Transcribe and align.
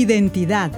identidad, 0.00 0.72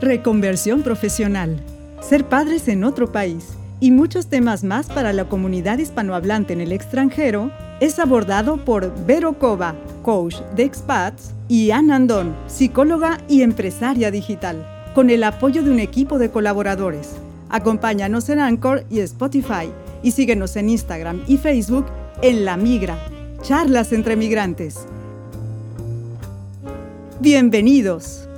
reconversión 0.00 0.82
profesional, 0.82 1.60
ser 2.00 2.24
padres 2.24 2.68
en 2.68 2.84
otro 2.84 3.10
país 3.10 3.54
y 3.80 3.90
muchos 3.90 4.28
temas 4.28 4.62
más 4.62 4.86
para 4.86 5.12
la 5.12 5.24
comunidad 5.24 5.78
hispanohablante 5.78 6.52
en 6.52 6.60
el 6.60 6.70
extranjero 6.70 7.50
es 7.80 7.98
abordado 7.98 8.64
por 8.64 8.92
Vero 9.04 9.38
Cova, 9.38 9.74
coach 10.02 10.36
de 10.54 10.62
expats, 10.62 11.32
y 11.48 11.72
Ann 11.72 11.90
Andón, 11.90 12.36
psicóloga 12.46 13.18
y 13.28 13.42
empresaria 13.42 14.10
digital, 14.10 14.64
con 14.94 15.10
el 15.10 15.24
apoyo 15.24 15.62
de 15.62 15.70
un 15.70 15.80
equipo 15.80 16.18
de 16.18 16.30
colaboradores. 16.30 17.10
Acompáñanos 17.50 18.28
en 18.28 18.38
Anchor 18.38 18.84
y 18.88 19.00
Spotify 19.00 19.68
y 20.02 20.12
síguenos 20.12 20.56
en 20.56 20.70
Instagram 20.70 21.22
y 21.26 21.36
Facebook 21.36 21.86
en 22.22 22.44
La 22.44 22.56
Migra, 22.56 22.96
charlas 23.42 23.92
entre 23.92 24.16
migrantes. 24.16 24.86
Bienvenidos. 27.20 28.28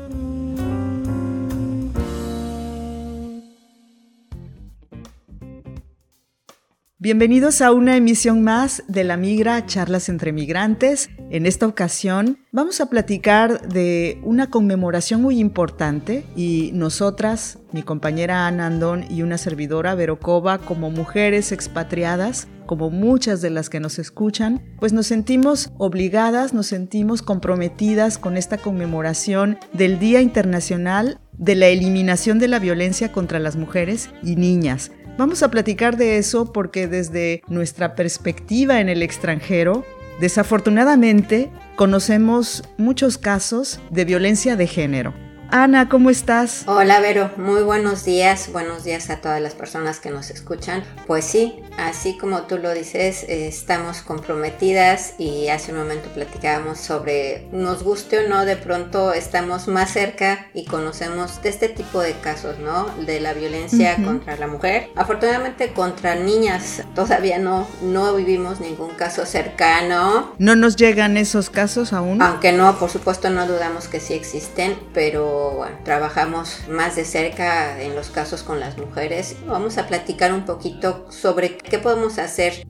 Bienvenidos 7.04 7.60
a 7.60 7.70
una 7.70 7.98
emisión 7.98 8.42
más 8.42 8.82
de 8.88 9.04
La 9.04 9.18
Migra, 9.18 9.66
Charlas 9.66 10.08
entre 10.08 10.32
Migrantes. 10.32 11.10
En 11.30 11.44
esta 11.44 11.66
ocasión 11.66 12.38
vamos 12.50 12.80
a 12.80 12.88
platicar 12.88 13.68
de 13.68 14.18
una 14.22 14.48
conmemoración 14.48 15.20
muy 15.20 15.38
importante 15.38 16.24
y 16.34 16.70
nosotras, 16.72 17.58
mi 17.72 17.82
compañera 17.82 18.46
Ana 18.46 18.68
Andón 18.68 19.04
y 19.10 19.20
una 19.20 19.36
servidora 19.36 19.94
Verocova, 19.94 20.56
como 20.56 20.90
mujeres 20.90 21.52
expatriadas, 21.52 22.48
como 22.64 22.88
muchas 22.88 23.42
de 23.42 23.50
las 23.50 23.68
que 23.68 23.80
nos 23.80 23.98
escuchan, 23.98 24.62
pues 24.80 24.94
nos 24.94 25.06
sentimos 25.06 25.72
obligadas, 25.76 26.54
nos 26.54 26.68
sentimos 26.68 27.20
comprometidas 27.20 28.16
con 28.16 28.38
esta 28.38 28.56
conmemoración 28.56 29.58
del 29.74 29.98
Día 29.98 30.22
Internacional 30.22 31.20
de 31.36 31.54
la 31.54 31.66
Eliminación 31.66 32.38
de 32.38 32.48
la 32.48 32.60
Violencia 32.60 33.12
contra 33.12 33.40
las 33.40 33.56
Mujeres 33.56 34.08
y 34.22 34.36
Niñas. 34.36 34.90
Vamos 35.16 35.44
a 35.44 35.50
platicar 35.50 35.96
de 35.96 36.18
eso 36.18 36.52
porque 36.52 36.88
desde 36.88 37.42
nuestra 37.46 37.94
perspectiva 37.94 38.80
en 38.80 38.88
el 38.88 39.00
extranjero, 39.00 39.84
desafortunadamente 40.20 41.52
conocemos 41.76 42.64
muchos 42.78 43.16
casos 43.16 43.78
de 43.90 44.04
violencia 44.04 44.56
de 44.56 44.66
género. 44.66 45.14
Ana, 45.56 45.88
¿cómo 45.88 46.10
estás? 46.10 46.64
Hola, 46.66 46.98
Vero. 46.98 47.30
Muy 47.36 47.62
buenos 47.62 48.04
días. 48.04 48.50
Buenos 48.50 48.82
días 48.82 49.08
a 49.08 49.20
todas 49.20 49.40
las 49.40 49.54
personas 49.54 50.00
que 50.00 50.10
nos 50.10 50.30
escuchan. 50.30 50.82
Pues 51.06 51.24
sí, 51.24 51.62
así 51.78 52.18
como 52.18 52.42
tú 52.42 52.58
lo 52.58 52.74
dices, 52.74 53.22
eh, 53.28 53.46
estamos 53.46 54.00
comprometidas 54.00 55.14
y 55.16 55.46
hace 55.50 55.70
un 55.70 55.78
momento 55.78 56.08
platicábamos 56.08 56.80
sobre, 56.80 57.46
nos 57.52 57.84
guste 57.84 58.26
o 58.26 58.28
no, 58.28 58.44
de 58.44 58.56
pronto 58.56 59.12
estamos 59.12 59.68
más 59.68 59.92
cerca 59.92 60.48
y 60.54 60.64
conocemos 60.64 61.40
de 61.40 61.50
este 61.50 61.68
tipo 61.68 62.00
de 62.00 62.14
casos, 62.14 62.58
¿no? 62.58 62.86
De 63.06 63.20
la 63.20 63.32
violencia 63.32 63.94
contra 64.04 64.36
la 64.36 64.48
mujer. 64.48 64.88
Afortunadamente 64.96 65.72
contra 65.72 66.16
niñas 66.16 66.82
todavía 66.96 67.38
no, 67.38 67.68
no 67.80 68.16
vivimos 68.16 68.58
ningún 68.58 68.90
caso 68.96 69.24
cercano. 69.24 70.34
¿No 70.36 70.56
nos 70.56 70.74
llegan 70.74 71.16
esos 71.16 71.48
casos 71.48 71.92
aún? 71.92 72.20
Aunque 72.20 72.50
no, 72.50 72.76
por 72.76 72.90
supuesto 72.90 73.30
no 73.30 73.46
dudamos 73.46 73.86
que 73.86 74.00
sí 74.00 74.14
existen, 74.14 74.76
pero 74.92 75.43
bueno, 75.52 75.78
trabajamos 75.84 76.60
más 76.68 76.96
de 76.96 77.04
cerca 77.04 77.80
en 77.80 77.94
los 77.94 78.10
casos 78.10 78.42
con 78.42 78.60
las 78.60 78.78
mujeres. 78.78 79.36
Vamos 79.46 79.78
a 79.78 79.86
platicar 79.86 80.32
un 80.32 80.44
poquito 80.44 81.06
sobre 81.10 81.56
qué 81.56 81.78
podemos 81.78 82.18
hacer, 82.18 82.66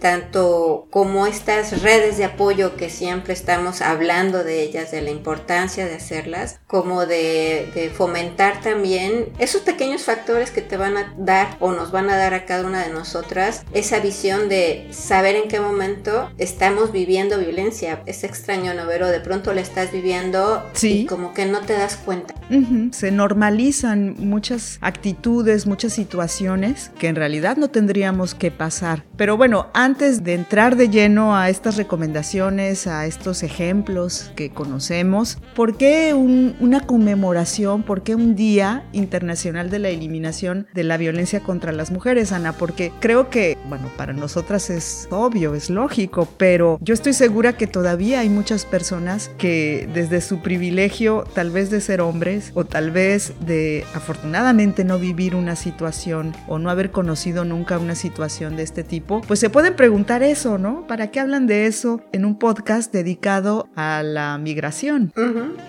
tanto 0.00 0.86
como 0.90 1.26
estas 1.26 1.82
redes 1.82 2.18
de 2.18 2.24
apoyo 2.24 2.76
que 2.76 2.90
siempre 2.90 3.32
estamos 3.32 3.80
hablando 3.80 4.44
de 4.44 4.62
ellas, 4.62 4.90
de 4.90 5.02
la 5.02 5.10
importancia 5.10 5.86
de 5.86 5.94
hacerlas, 5.94 6.60
como 6.66 7.06
de, 7.06 7.70
de 7.74 7.90
fomentar 7.90 8.60
también 8.60 9.32
esos 9.38 9.62
pequeños 9.62 10.02
factores 10.02 10.50
que 10.50 10.62
te 10.62 10.76
van 10.76 10.96
a 10.96 11.14
dar 11.16 11.56
o 11.60 11.72
nos 11.72 11.90
van 11.90 12.10
a 12.10 12.16
dar 12.16 12.34
a 12.34 12.44
cada 12.44 12.66
una 12.66 12.84
de 12.84 12.92
nosotras 12.92 13.64
esa 13.72 14.00
visión 14.00 14.48
de 14.48 14.88
saber 14.90 15.36
en 15.36 15.48
qué 15.48 15.60
momento 15.60 16.30
estamos 16.38 16.92
viviendo 16.92 17.38
violencia. 17.38 18.02
Es 18.06 18.24
extraño, 18.24 18.74
¿no? 18.74 18.86
Pero 18.86 19.08
de 19.08 19.20
pronto 19.20 19.52
la 19.52 19.60
estás 19.60 19.92
viviendo 19.92 20.64
y 20.82 21.06
como 21.06 21.34
que 21.34 21.46
no 21.46 21.60
te 21.60 21.72
das 21.72 21.96
cuenta 21.96 22.07
se 22.90 23.10
normalizan 23.10 24.14
muchas 24.18 24.78
actitudes, 24.80 25.66
muchas 25.66 25.92
situaciones 25.92 26.90
que 26.98 27.08
en 27.08 27.16
realidad 27.16 27.56
no 27.56 27.68
tendríamos 27.68 28.34
que 28.34 28.50
pasar. 28.50 29.04
Pero 29.16 29.36
bueno, 29.36 29.66
antes 29.74 30.24
de 30.24 30.34
entrar 30.34 30.76
de 30.76 30.88
lleno 30.88 31.36
a 31.36 31.50
estas 31.50 31.76
recomendaciones, 31.76 32.86
a 32.86 33.06
estos 33.06 33.42
ejemplos 33.42 34.32
que 34.36 34.50
conocemos, 34.50 35.38
¿por 35.54 35.76
qué 35.76 36.14
una 36.14 36.80
conmemoración, 36.80 37.82
por 37.82 38.02
qué 38.02 38.14
un 38.14 38.34
Día 38.34 38.84
Internacional 38.92 39.70
de 39.70 39.78
la 39.78 39.88
Eliminación 39.88 40.66
de 40.74 40.84
la 40.84 40.96
Violencia 40.96 41.40
contra 41.40 41.72
las 41.72 41.90
Mujeres, 41.90 42.32
Ana? 42.32 42.52
Porque 42.52 42.92
creo 43.00 43.30
que, 43.30 43.58
bueno, 43.68 43.90
para 43.96 44.12
nosotras 44.12 44.70
es 44.70 45.08
obvio, 45.10 45.54
es 45.54 45.70
lógico, 45.70 46.28
pero 46.38 46.78
yo 46.80 46.94
estoy 46.94 47.12
segura 47.12 47.56
que 47.56 47.66
todavía 47.66 48.20
hay 48.20 48.28
muchas 48.28 48.64
personas 48.64 49.30
que 49.38 49.88
desde 49.92 50.20
su 50.20 50.40
privilegio, 50.40 51.24
tal 51.34 51.50
vez 51.50 51.70
de 51.70 51.80
ser 51.80 51.97
hombres 52.00 52.52
o 52.54 52.64
tal 52.64 52.90
vez 52.90 53.32
de 53.40 53.84
afortunadamente 53.94 54.84
no 54.84 54.98
vivir 54.98 55.34
una 55.34 55.56
situación 55.56 56.34
o 56.46 56.58
no 56.58 56.70
haber 56.70 56.90
conocido 56.90 57.44
nunca 57.44 57.78
una 57.78 57.94
situación 57.94 58.56
de 58.56 58.62
este 58.62 58.84
tipo, 58.84 59.20
pues 59.22 59.40
se 59.40 59.50
pueden 59.50 59.76
preguntar 59.76 60.22
eso, 60.22 60.58
¿no? 60.58 60.86
¿Para 60.86 61.10
qué 61.10 61.20
hablan 61.20 61.46
de 61.46 61.66
eso 61.66 62.00
en 62.12 62.24
un 62.24 62.38
podcast 62.38 62.92
dedicado 62.92 63.68
a 63.76 64.02
la 64.02 64.38
migración? 64.38 65.12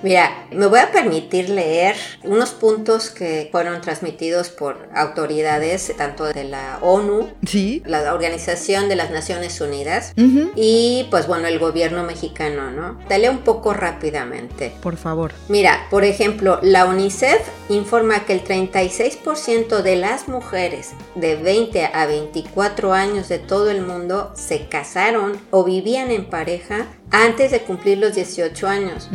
Mira, 0.03 0.47
me 0.51 0.66
voy 0.66 0.79
a 0.79 0.91
permitir 0.91 1.50
leer 1.50 1.95
unos 2.23 2.51
puntos 2.51 3.09
que 3.09 3.50
fueron 3.51 3.81
transmitidos 3.81 4.50
por 4.50 4.89
autoridades 4.95 5.94
tanto 5.97 6.25
de 6.25 6.44
la 6.44 6.79
ONU, 6.81 7.29
¿Sí? 7.45 7.81
la 7.85 8.13
Organización 8.13 8.89
de 8.89 8.95
las 8.95 9.12
Naciones 9.12 9.59
Unidas 9.62 10.13
y 10.56 11.07
pues 11.09 11.28
bueno, 11.28 11.47
el 11.47 11.59
gobierno 11.59 12.03
mexicano, 12.03 12.72
¿no? 12.72 13.00
Dale 13.09 13.29
un 13.29 13.39
poco 13.39 13.73
rápidamente. 13.73 14.73
Por 14.81 14.97
favor. 14.97 15.31
Mira, 15.47 15.88
por 15.89 16.03
ejemplo, 16.03 16.19
ejemplo, 16.19 16.59
la 16.62 16.85
UNICEF 16.85 17.47
informa 17.69 18.25
que 18.25 18.34
el 18.34 18.44
36% 18.44 19.81
de 19.81 19.96
las 19.96 20.28
mujeres 20.28 20.91
de 21.16 21.38
20 21.38 21.85
a 21.85 22.06
24 22.07 22.91
años 22.91 23.30
de 23.30 23.40
todo 23.40 23.69
el 23.69 23.81
mundo 23.81 24.34
se 24.35 24.68
casaron 24.68 25.40
o 25.50 25.63
vivían 25.63 26.12
en 26.12 26.25
pareja 26.25 26.88
antes 27.11 27.51
de 27.51 27.61
cumplir 27.61 27.97
los 27.97 28.15
18 28.15 28.67
años. 28.67 29.09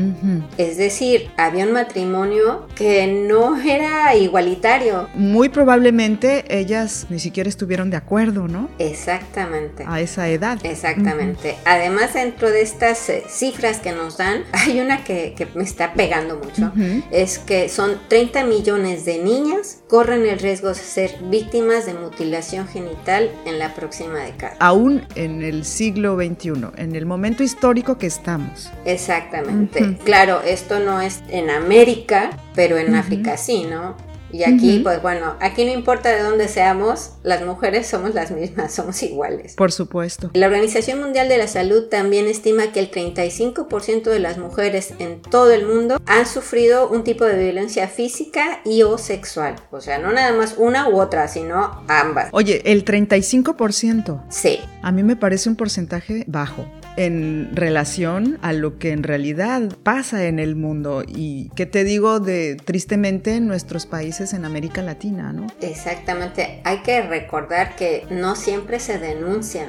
Es 0.59 0.77
decir, 0.77 1.31
había 1.37 1.65
un 1.65 1.73
matrimonio 1.73 2.67
que 2.75 3.07
no 3.07 3.61
era 3.61 4.15
igualitario. 4.17 5.09
Muy 5.15 5.49
probablemente 5.49 6.45
ellas 6.49 7.07
ni 7.09 7.19
siquiera 7.19 7.49
estuvieron 7.49 7.91
de 7.91 7.97
acuerdo, 7.97 8.49
¿no? 8.49 8.69
Exactamente. 8.79 9.85
A 9.87 10.01
esa 10.01 10.29
edad. 10.29 10.59
Exactamente. 10.65 11.57
Además, 11.65 12.15
dentro 12.15 12.51
de 12.51 12.63
estas 12.63 13.09
eh, 13.09 13.25
cifras 13.29 13.79
que 13.79 13.93
nos 13.93 14.17
dan, 14.17 14.45
hay 14.53 14.81
una 14.81 15.05
que, 15.05 15.35
me 15.55 15.63
está 15.63 15.95
pegando 15.95 16.37
mucho. 16.37 16.73
Es 17.11 17.39
que 17.39 17.69
son 17.69 17.99
30 18.09 18.45
millones 18.45 19.05
de 19.05 19.19
niñas 19.19 19.83
corren 19.89 20.27
el 20.27 20.39
riesgo 20.39 20.69
de 20.69 20.75
ser 20.75 21.17
víctimas 21.31 21.87
de 21.87 21.95
mutilación 21.95 22.67
genital 22.67 23.31
en 23.45 23.59
la 23.59 23.75
próxima 23.75 24.21
década. 24.21 24.54
Aún 24.59 25.03
en 25.15 25.43
el 25.43 25.65
siglo 25.65 26.17
XXI, 26.17 26.53
en 26.77 26.95
el 26.95 27.07
momento 27.07 27.43
histórico 27.43 27.99
que 27.99 28.07
estamos. 28.07 28.71
Exactamente. 28.85 29.97
Claro, 30.05 30.41
esto 30.43 30.81
no 30.81 31.01
es 31.01 31.23
en 31.29 31.51
América, 31.51 32.31
pero 32.55 32.79
en 32.79 32.95
África 32.95 33.37
sí, 33.37 33.65
¿no? 33.65 33.97
Y 34.35 34.43
aquí, 34.43 34.81
pues 34.81 35.01
bueno, 35.01 35.37
aquí 35.39 35.65
no 35.65 35.71
importa 35.71 36.09
de 36.09 36.21
dónde 36.21 36.49
seamos, 36.49 37.13
las 37.23 37.47
mujeres 37.47 37.87
somos 37.87 38.15
las 38.15 38.33
mismas, 38.33 38.75
somos 38.75 39.01
iguales. 39.05 39.55
Por 39.55 39.71
supuesto. 39.71 40.33
La 40.35 40.47
Organización 40.47 40.99
Mundial 40.99 41.29
de 41.29 41.39
la 41.39 41.47
Salud 41.47 41.85
también 41.89 42.27
estima 42.27 42.73
que 42.73 42.81
el 42.81 42.91
35% 42.91 44.03
de 44.03 44.19
las 44.19 44.37
mujeres 44.39 44.93
en 44.99 45.23
todo 45.23 45.53
el 45.53 45.65
mundo 45.65 46.01
han 46.07 46.27
sufrido 46.27 46.89
un 46.89 47.05
tipo 47.05 47.25
de 47.25 47.39
violencia 47.39 47.87
física 47.87 48.61
y 48.65 48.83
o 48.83 48.99
sexual. 48.99 49.55
O 49.71 49.81
sea, 49.81 49.99
no 49.99 50.11
nada 50.11 50.33
más 50.33 50.57
una 50.59 50.89
u 50.89 51.01
otra, 51.01 51.29
sino 51.29 51.85
ambas. 51.87 52.31
Oye, 52.33 52.61
el 52.65 52.85
35%. 52.85 54.25
Sí. 54.31 54.59
A 54.83 54.91
mí 54.91 55.05
me 55.05 55.15
parece 55.15 55.49
un 55.49 55.55
porcentaje 55.55 56.25
bajo 56.27 56.67
en 56.97 57.51
relación 57.55 58.39
a 58.43 58.53
lo 58.53 58.79
que 58.79 58.93
en 58.93 59.03
realidad 59.03 59.63
pasa 59.83 60.27
en 60.27 60.39
el 60.39 60.57
mundo 60.57 61.03
y 61.07 61.51
que 61.57 61.67
te 61.67 61.85
digo 61.85 62.21
de 62.21 62.57
tristemente 62.57 63.35
en 63.35 63.47
nuestros 63.47 63.87
países 63.87 64.33
en 64.33 64.45
América 64.45 64.83
Latina, 64.83 65.33
¿no? 65.33 65.47
Exactamente, 65.61 66.61
hay 66.65 66.79
que 66.79 67.03
recordar 67.03 67.77
que 67.77 68.07
no 68.11 68.37
siempre 68.37 68.79
se 68.81 68.99
denuncia, 68.99 69.69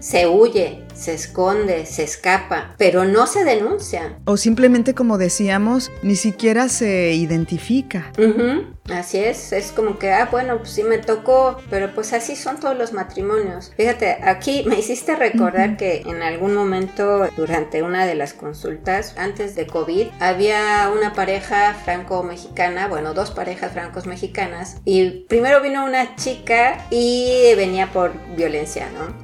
se 0.00 0.26
huye, 0.26 0.80
se 0.98 1.14
esconde, 1.14 1.86
se 1.86 2.02
escapa, 2.02 2.74
pero 2.76 3.04
no 3.04 3.26
se 3.26 3.44
denuncia. 3.44 4.18
O 4.24 4.36
simplemente, 4.36 4.94
como 4.94 5.16
decíamos, 5.16 5.90
ni 6.02 6.16
siquiera 6.16 6.68
se 6.68 7.12
identifica. 7.14 8.12
Así 8.90 9.18
es, 9.18 9.52
es 9.52 9.70
como 9.70 9.98
que, 9.98 10.12
ah, 10.12 10.28
bueno, 10.30 10.58
pues 10.58 10.70
sí 10.70 10.82
me 10.82 10.98
tocó, 10.98 11.58
pero 11.68 11.94
pues 11.94 12.12
así 12.14 12.34
son 12.36 12.58
todos 12.58 12.76
los 12.76 12.92
matrimonios. 12.92 13.70
Fíjate, 13.76 14.18
aquí 14.22 14.64
me 14.66 14.78
hiciste 14.78 15.14
recordar 15.14 15.76
que 15.76 16.02
en 16.06 16.22
algún 16.22 16.54
momento 16.54 17.28
durante 17.36 17.82
una 17.82 18.06
de 18.06 18.14
las 18.14 18.32
consultas, 18.32 19.14
antes 19.18 19.54
de 19.54 19.66
COVID, 19.66 20.06
había 20.20 20.90
una 20.94 21.12
pareja 21.12 21.74
franco-mexicana, 21.84 22.88
bueno, 22.88 23.12
dos 23.12 23.30
parejas 23.30 23.72
francos-mexicanas, 23.72 24.78
y 24.84 25.26
primero 25.28 25.60
vino 25.60 25.84
una 25.84 26.16
chica 26.16 26.86
y 26.90 27.54
venía 27.56 27.92
por 27.92 28.12
violencia, 28.36 28.88
¿no? 28.90 29.14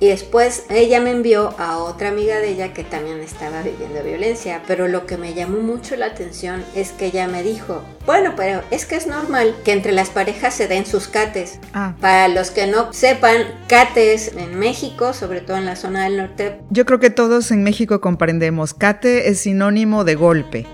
Y 0.00 0.08
después 0.08 0.64
ella 0.70 1.00
me 1.00 1.11
envió 1.12 1.54
a 1.58 1.78
otra 1.78 2.08
amiga 2.08 2.38
de 2.38 2.50
ella 2.50 2.72
que 2.72 2.84
también 2.84 3.20
estaba 3.20 3.62
viviendo 3.62 4.02
violencia, 4.02 4.62
pero 4.66 4.88
lo 4.88 5.06
que 5.06 5.16
me 5.16 5.34
llamó 5.34 5.58
mucho 5.58 5.96
la 5.96 6.06
atención 6.06 6.64
es 6.74 6.92
que 6.92 7.06
ella 7.06 7.28
me 7.28 7.42
dijo, 7.42 7.82
bueno, 8.06 8.34
pero 8.36 8.62
es 8.70 8.86
que 8.86 8.96
es 8.96 9.06
normal 9.06 9.54
que 9.64 9.72
entre 9.72 9.92
las 9.92 10.10
parejas 10.10 10.54
se 10.54 10.68
den 10.68 10.86
sus 10.86 11.08
cates. 11.08 11.58
Ah. 11.72 11.94
Para 12.00 12.28
los 12.28 12.50
que 12.50 12.66
no 12.66 12.92
sepan, 12.92 13.42
cates 13.68 14.32
en 14.36 14.58
México, 14.58 15.12
sobre 15.12 15.40
todo 15.40 15.56
en 15.56 15.66
la 15.66 15.76
zona 15.76 16.04
del 16.04 16.16
norte. 16.16 16.60
Yo 16.70 16.84
creo 16.84 16.98
que 16.98 17.10
todos 17.10 17.50
en 17.50 17.62
México 17.62 18.00
comprendemos, 18.00 18.74
cate 18.74 19.28
es 19.28 19.40
sinónimo 19.40 20.04
de 20.04 20.14
golpe. 20.14 20.66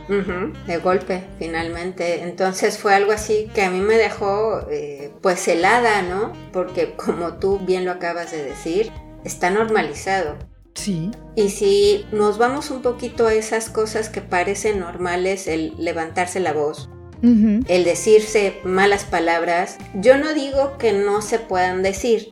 de 0.67 0.76
golpe, 0.79 1.25
finalmente. 1.38 2.23
Entonces 2.23 2.79
fue 2.79 2.94
algo 2.94 3.12
así 3.12 3.50
que 3.55 3.62
a 3.62 3.70
mí 3.70 3.81
me 3.81 3.96
dejó 3.96 4.67
eh, 4.70 5.11
pues 5.20 5.46
helada, 5.49 6.02
¿no? 6.02 6.32
Porque 6.52 6.94
como 6.94 7.35
tú 7.35 7.58
bien 7.58 7.85
lo 7.85 7.93
acabas 7.93 8.31
de 8.31 8.43
decir, 8.43 8.90
está 9.28 9.50
normalizado. 9.50 10.36
Sí. 10.75 11.10
Y 11.36 11.50
si 11.50 12.06
nos 12.12 12.38
vamos 12.38 12.70
un 12.70 12.82
poquito 12.82 13.26
a 13.26 13.34
esas 13.34 13.69
cosas 13.69 14.08
que 14.08 14.20
parecen 14.20 14.80
normales, 14.80 15.46
el 15.46 15.75
levantarse 15.78 16.40
la 16.40 16.52
voz, 16.52 16.88
el 17.20 17.84
decirse 17.84 18.60
malas 18.64 19.04
palabras, 19.04 19.76
yo 19.94 20.19
no 20.19 20.34
digo 20.34 20.78
que 20.78 20.92
no 20.92 21.20
se 21.20 21.38
puedan 21.38 21.82
decir. 21.82 22.30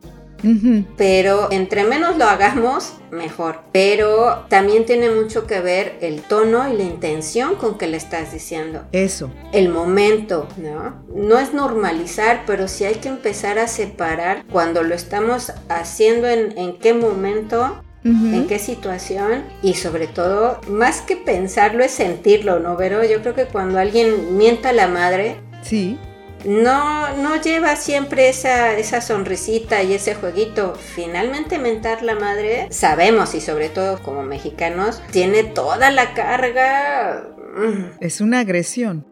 Pero 0.97 1.51
entre 1.51 1.83
menos 1.83 2.17
lo 2.17 2.25
hagamos, 2.25 2.93
mejor. 3.11 3.61
Pero 3.71 4.45
también 4.49 4.85
tiene 4.85 5.09
mucho 5.09 5.47
que 5.47 5.59
ver 5.59 5.97
el 6.01 6.21
tono 6.21 6.71
y 6.71 6.77
la 6.77 6.83
intención 6.83 7.55
con 7.55 7.77
que 7.77 7.87
le 7.87 7.97
estás 7.97 8.33
diciendo. 8.33 8.83
Eso. 8.91 9.31
El 9.51 9.69
momento, 9.69 10.47
¿no? 10.57 11.03
No 11.13 11.39
es 11.39 11.53
normalizar, 11.53 12.43
pero 12.45 12.67
sí 12.67 12.85
hay 12.85 12.95
que 12.95 13.09
empezar 13.09 13.59
a 13.59 13.67
separar 13.67 14.45
cuando 14.51 14.83
lo 14.83 14.95
estamos 14.95 15.51
haciendo 15.69 16.27
en, 16.27 16.57
en 16.57 16.77
qué 16.77 16.93
momento 16.93 17.81
en 18.07 18.47
qué 18.47 18.59
situación 18.59 19.43
y 19.61 19.73
sobre 19.73 20.07
todo, 20.07 20.61
más 20.69 21.01
que 21.01 21.17
pensarlo 21.17 21.83
es 21.83 21.91
sentirlo, 21.91 22.59
¿no, 22.59 22.77
Vero? 22.77 23.03
Yo 23.03 23.21
creo 23.21 23.33
que 23.33 23.45
cuando 23.45 23.79
alguien 23.79 24.37
mienta 24.37 24.69
a 24.69 24.73
la 24.73 24.87
madre, 24.87 25.37
sí. 25.61 25.99
No, 26.45 27.15
no 27.17 27.41
lleva 27.41 27.75
siempre 27.75 28.29
esa, 28.29 28.73
esa 28.77 29.01
sonrisita 29.01 29.83
y 29.83 29.93
ese 29.93 30.15
jueguito. 30.15 30.75
Finalmente 30.75 31.59
mentar 31.59 32.03
la 32.03 32.15
madre, 32.15 32.67
sabemos 32.69 33.35
y 33.35 33.41
sobre 33.41 33.69
todo 33.69 34.01
como 34.01 34.23
mexicanos, 34.23 35.01
tiene 35.11 35.43
toda 35.43 35.91
la 35.91 36.13
carga. 36.13 37.27
Mm. 37.55 37.97
Es 37.99 38.21
una 38.21 38.39
agresión. 38.39 39.05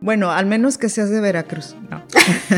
Bueno, 0.00 0.32
al 0.32 0.46
menos 0.46 0.78
que 0.78 0.88
seas 0.88 1.10
de 1.10 1.20
Veracruz. 1.20 1.76
No. 1.88 2.04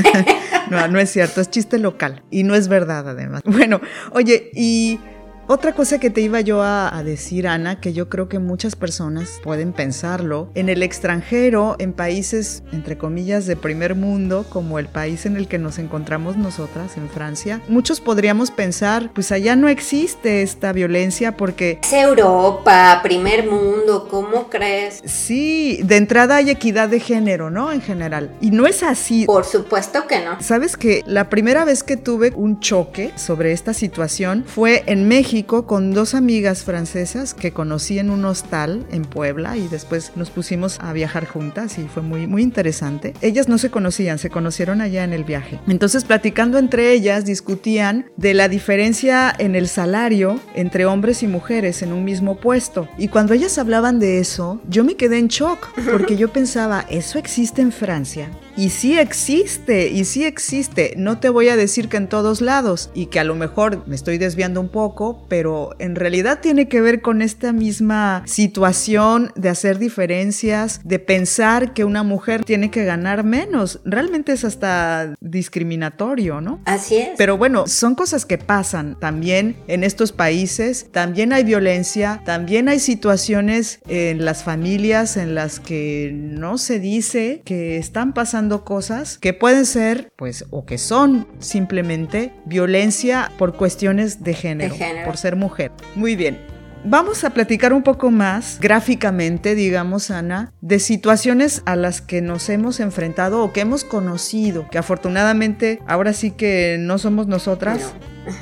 no, 0.70 0.88
no 0.88 0.98
es 0.98 1.10
cierto, 1.10 1.40
es 1.42 1.50
chiste 1.50 1.78
local 1.78 2.24
y 2.30 2.42
no 2.42 2.54
es 2.54 2.68
verdad 2.68 3.08
además. 3.08 3.42
Bueno, 3.44 3.80
oye, 4.12 4.50
y 4.54 4.98
otra 5.46 5.74
cosa 5.74 5.98
que 5.98 6.10
te 6.10 6.20
iba 6.20 6.40
yo 6.40 6.62
a, 6.62 7.02
decir, 7.04 7.46
Ana, 7.46 7.80
que 7.80 7.92
yo 7.92 8.08
creo 8.08 8.28
que 8.28 8.38
muchas 8.38 8.76
personas 8.76 9.40
pueden 9.42 9.72
pensarlo, 9.72 10.48
en 10.54 10.68
el 10.68 10.82
extranjero, 10.82 11.76
en 11.78 11.92
países, 11.92 12.62
entre 12.72 12.96
comillas, 12.96 13.46
de 13.46 13.56
primer 13.56 13.94
mundo, 13.94 14.46
como 14.48 14.78
el 14.78 14.86
país 14.86 15.26
en 15.26 15.36
el 15.36 15.48
que 15.48 15.58
nos 15.58 15.78
encontramos 15.78 16.36
nosotras, 16.36 16.96
en 16.96 17.10
Francia, 17.10 17.60
muchos 17.68 18.00
podríamos 18.00 18.50
pensar, 18.50 19.10
pues 19.12 19.32
allá 19.32 19.54
no 19.54 19.68
existe 19.68 20.42
esta 20.42 20.72
violencia 20.72 21.36
porque... 21.36 21.78
Es 21.82 21.92
Europa, 21.92 23.00
primer 23.02 23.50
mundo, 23.50 24.08
¿cómo 24.10 24.48
crees? 24.48 25.02
Sí, 25.04 25.80
de 25.84 25.96
entrada 25.96 26.36
hay 26.36 26.50
equidad 26.50 26.88
de 26.88 27.00
género, 27.00 27.50
¿no? 27.50 27.70
En 27.70 27.82
general. 27.82 28.34
Y 28.40 28.50
no 28.50 28.66
es 28.66 28.82
así. 28.82 29.26
Por 29.26 29.44
supuesto 29.44 30.06
que 30.06 30.24
no. 30.24 30.40
Sabes 30.40 30.76
que 30.76 31.02
la 31.06 31.28
primera 31.28 31.64
vez 31.66 31.82
que 31.82 31.96
tuve 31.98 32.32
un 32.34 32.60
choque 32.60 33.12
sobre 33.16 33.52
esta 33.52 33.74
situación 33.74 34.44
fue 34.46 34.84
en 34.86 35.06
México 35.06 35.33
con 35.42 35.92
dos 35.92 36.14
amigas 36.14 36.62
francesas 36.62 37.34
que 37.34 37.52
conocí 37.52 37.98
en 37.98 38.10
un 38.10 38.24
hostal 38.24 38.86
en 38.92 39.02
Puebla 39.02 39.56
y 39.56 39.66
después 39.68 40.12
nos 40.14 40.30
pusimos 40.30 40.78
a 40.80 40.92
viajar 40.92 41.26
juntas 41.26 41.78
y 41.78 41.88
fue 41.88 42.02
muy, 42.02 42.26
muy 42.26 42.42
interesante. 42.42 43.14
Ellas 43.20 43.48
no 43.48 43.58
se 43.58 43.70
conocían, 43.70 44.18
se 44.18 44.30
conocieron 44.30 44.80
allá 44.80 45.02
en 45.02 45.12
el 45.12 45.24
viaje. 45.24 45.60
Entonces, 45.66 46.04
platicando 46.04 46.58
entre 46.58 46.92
ellas, 46.92 47.24
discutían 47.24 48.06
de 48.16 48.34
la 48.34 48.48
diferencia 48.48 49.34
en 49.36 49.56
el 49.56 49.68
salario 49.68 50.38
entre 50.54 50.86
hombres 50.86 51.22
y 51.22 51.26
mujeres 51.26 51.82
en 51.82 51.92
un 51.92 52.04
mismo 52.04 52.36
puesto. 52.36 52.88
Y 52.96 53.08
cuando 53.08 53.34
ellas 53.34 53.58
hablaban 53.58 53.98
de 53.98 54.20
eso, 54.20 54.60
yo 54.68 54.84
me 54.84 54.94
quedé 54.96 55.18
en 55.18 55.28
shock 55.28 55.68
porque 55.90 56.16
yo 56.16 56.32
pensaba, 56.32 56.86
¿eso 56.88 57.18
existe 57.18 57.60
en 57.60 57.72
Francia? 57.72 58.28
Y 58.56 58.70
sí 58.70 58.96
existe, 58.96 59.88
y 59.88 60.04
sí 60.04 60.24
existe. 60.24 60.94
No 60.96 61.18
te 61.18 61.28
voy 61.28 61.48
a 61.48 61.56
decir 61.56 61.88
que 61.88 61.96
en 61.96 62.08
todos 62.08 62.40
lados 62.40 62.90
y 62.94 63.06
que 63.06 63.18
a 63.18 63.24
lo 63.24 63.34
mejor 63.34 63.82
me 63.88 63.96
estoy 63.96 64.16
desviando 64.16 64.60
un 64.60 64.68
poco, 64.68 65.26
pero 65.28 65.70
en 65.80 65.96
realidad 65.96 66.38
tiene 66.40 66.68
que 66.68 66.80
ver 66.80 67.00
con 67.00 67.20
esta 67.20 67.52
misma 67.52 68.22
situación 68.26 69.32
de 69.34 69.48
hacer 69.48 69.80
diferencias, 69.80 70.80
de 70.84 71.00
pensar 71.00 71.74
que 71.74 71.84
una 71.84 72.04
mujer 72.04 72.44
tiene 72.44 72.70
que 72.70 72.84
ganar 72.84 73.24
menos. 73.24 73.80
Realmente 73.84 74.32
es 74.32 74.44
hasta 74.44 75.14
discriminatorio, 75.20 76.40
¿no? 76.40 76.60
Así 76.64 76.96
es. 76.96 77.10
Pero 77.18 77.36
bueno, 77.36 77.66
son 77.66 77.96
cosas 77.96 78.24
que 78.24 78.38
pasan 78.38 78.96
también 79.00 79.56
en 79.66 79.82
estos 79.82 80.12
países. 80.12 80.86
También 80.92 81.32
hay 81.32 81.42
violencia, 81.42 82.22
también 82.24 82.68
hay 82.68 82.78
situaciones 82.78 83.80
en 83.88 84.24
las 84.24 84.44
familias 84.44 85.16
en 85.16 85.34
las 85.34 85.58
que 85.58 86.12
no 86.14 86.56
se 86.56 86.78
dice 86.78 87.42
que 87.44 87.78
están 87.78 88.14
pasando 88.14 88.43
cosas 88.64 89.18
que 89.18 89.32
pueden 89.32 89.66
ser, 89.66 90.12
pues, 90.16 90.44
o 90.50 90.64
que 90.64 90.78
son 90.78 91.26
simplemente 91.38 92.32
violencia 92.44 93.32
por 93.38 93.56
cuestiones 93.56 94.22
de 94.22 94.34
género, 94.34 94.74
por 95.04 95.16
ser 95.16 95.36
mujer. 95.36 95.72
Muy 95.94 96.16
bien. 96.16 96.38
Vamos 96.86 97.24
a 97.24 97.30
platicar 97.30 97.72
un 97.72 97.82
poco 97.82 98.10
más 98.10 98.58
gráficamente, 98.60 99.54
digamos, 99.54 100.10
Ana, 100.10 100.52
de 100.60 100.78
situaciones 100.78 101.62
a 101.64 101.76
las 101.76 102.02
que 102.02 102.20
nos 102.20 102.50
hemos 102.50 102.78
enfrentado 102.78 103.42
o 103.42 103.54
que 103.54 103.62
hemos 103.62 103.84
conocido, 103.84 104.68
que 104.68 104.76
afortunadamente 104.76 105.80
ahora 105.86 106.12
sí 106.12 106.30
que 106.30 106.76
no 106.78 106.98
somos 106.98 107.26
nosotras, 107.26 107.94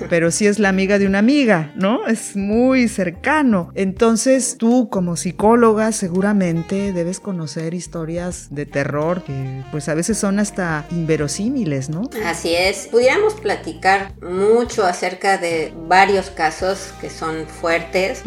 pero 0.09 0.31
sí 0.31 0.47
es 0.47 0.59
la 0.59 0.69
amiga 0.69 0.99
de 0.99 1.07
una 1.07 1.19
amiga, 1.19 1.73
¿no? 1.75 2.07
Es 2.07 2.37
muy 2.37 2.89
cercano. 2.89 3.71
Entonces 3.75 4.57
tú 4.59 4.89
como 4.91 5.17
psicóloga 5.17 5.93
seguramente 5.93 6.93
debes 6.93 7.21
conocer 7.21 7.75
historias 7.75 8.49
de 8.51 8.67
terror 8.67 9.23
que 9.25 9.63
pues 9.71 9.89
a 9.89 9.95
veces 9.95 10.19
son 10.19 10.39
hasta 10.39 10.87
inverosímiles, 10.91 11.89
¿no? 11.89 12.09
Así 12.25 12.55
es. 12.55 12.89
Pudiéramos 12.91 13.35
platicar 13.35 14.13
mucho 14.23 14.85
acerca 14.85 15.39
de 15.39 15.73
varios 15.89 16.31
casos 16.31 16.93
que 17.01 17.11
son 17.11 17.47
fuertes 17.47 18.23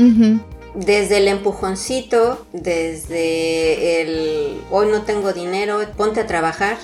desde 0.76 1.18
el 1.18 1.28
empujoncito, 1.28 2.46
desde 2.52 4.02
el 4.02 4.62
hoy 4.70 4.88
no 4.88 5.04
tengo 5.04 5.34
dinero, 5.34 5.80
ponte 5.96 6.20
a 6.20 6.28
trabajar. 6.28 6.78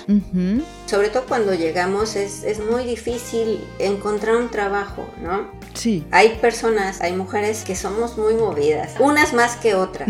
Sobre 0.92 1.08
todo 1.08 1.24
cuando 1.26 1.54
llegamos 1.54 2.16
es, 2.16 2.44
es, 2.44 2.60
muy 2.60 2.84
difícil 2.84 3.64
encontrar 3.78 4.36
un 4.36 4.50
trabajo, 4.50 5.08
¿no? 5.22 5.50
Sí. 5.72 6.04
Hay 6.10 6.36
personas, 6.40 7.00
hay 7.00 7.16
mujeres 7.16 7.64
que 7.64 7.74
somos 7.74 8.18
muy 8.18 8.34
movidas, 8.34 8.92
unas 9.00 9.32
más 9.32 9.56
que 9.56 9.74
otras. 9.74 10.06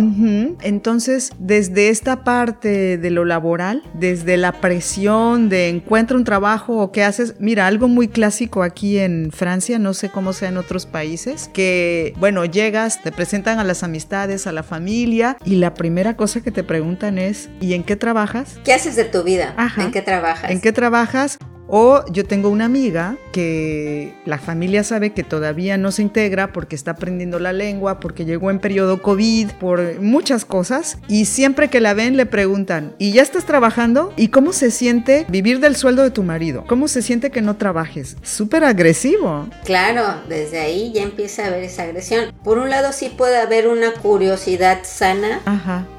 Entonces, 0.60 1.30
desde 1.38 1.88
esta 1.88 2.24
parte 2.24 2.98
de 2.98 3.10
lo 3.10 3.24
laboral, 3.24 3.84
desde 3.94 4.36
la 4.36 4.60
presión 4.60 5.48
de 5.48 5.68
encuentra 5.68 6.16
un 6.16 6.24
trabajo 6.24 6.78
o 6.78 6.90
qué 6.90 7.04
haces, 7.04 7.36
mira, 7.38 7.68
algo 7.68 7.86
muy 7.86 8.08
clásico 8.08 8.64
aquí 8.64 8.98
en 8.98 9.30
Francia, 9.30 9.78
no 9.78 9.94
sé 9.94 10.08
cómo 10.08 10.32
sea 10.32 10.48
en 10.48 10.56
otros 10.56 10.86
países, 10.86 11.48
que, 11.52 12.12
bueno, 12.18 12.44
llegas, 12.44 13.00
te 13.02 13.12
presentan 13.12 13.60
a 13.60 13.64
la 13.64 13.72
amistades, 13.82 14.46
a 14.46 14.52
la 14.52 14.62
familia 14.62 15.36
y 15.44 15.56
la 15.56 15.74
primera 15.74 16.16
cosa 16.16 16.42
que 16.42 16.50
te 16.50 16.62
preguntan 16.64 17.18
es 17.18 17.48
¿y 17.60 17.74
en 17.74 17.84
qué 17.84 17.96
trabajas? 17.96 18.58
¿Qué 18.64 18.72
haces 18.72 18.96
de 18.96 19.04
tu 19.04 19.22
vida? 19.22 19.54
¿En 19.78 19.92
qué 19.92 20.02
trabajas? 20.02 20.50
¿En 20.50 20.60
qué 20.60 20.71
trabajas? 20.72 21.38
O 21.74 22.04
yo 22.10 22.26
tengo 22.26 22.50
una 22.50 22.66
amiga 22.66 23.16
que 23.32 24.12
la 24.26 24.36
familia 24.36 24.84
sabe 24.84 25.14
que 25.14 25.22
todavía 25.22 25.78
no 25.78 25.90
se 25.90 26.02
integra 26.02 26.52
porque 26.52 26.76
está 26.76 26.90
aprendiendo 26.90 27.38
la 27.38 27.54
lengua, 27.54 27.98
porque 27.98 28.26
llegó 28.26 28.50
en 28.50 28.58
periodo 28.58 29.00
COVID, 29.00 29.52
por 29.52 29.98
muchas 29.98 30.44
cosas. 30.44 30.98
Y 31.08 31.24
siempre 31.24 31.70
que 31.70 31.80
la 31.80 31.94
ven 31.94 32.18
le 32.18 32.26
preguntan, 32.26 32.94
¿y 32.98 33.12
ya 33.12 33.22
estás 33.22 33.46
trabajando? 33.46 34.12
¿Y 34.18 34.28
cómo 34.28 34.52
se 34.52 34.70
siente 34.70 35.24
vivir 35.30 35.60
del 35.60 35.74
sueldo 35.74 36.02
de 36.02 36.10
tu 36.10 36.22
marido? 36.22 36.64
¿Cómo 36.66 36.88
se 36.88 37.00
siente 37.00 37.30
que 37.30 37.40
no 37.40 37.56
trabajes? 37.56 38.18
Súper 38.20 38.64
agresivo. 38.64 39.48
Claro, 39.64 40.20
desde 40.28 40.60
ahí 40.60 40.92
ya 40.92 41.02
empieza 41.02 41.44
a 41.44 41.46
haber 41.46 41.64
esa 41.64 41.84
agresión. 41.84 42.34
Por 42.44 42.58
un 42.58 42.68
lado 42.68 42.92
sí 42.92 43.10
puede 43.16 43.38
haber 43.38 43.66
una 43.66 43.94
curiosidad 43.94 44.80
sana 44.82 45.40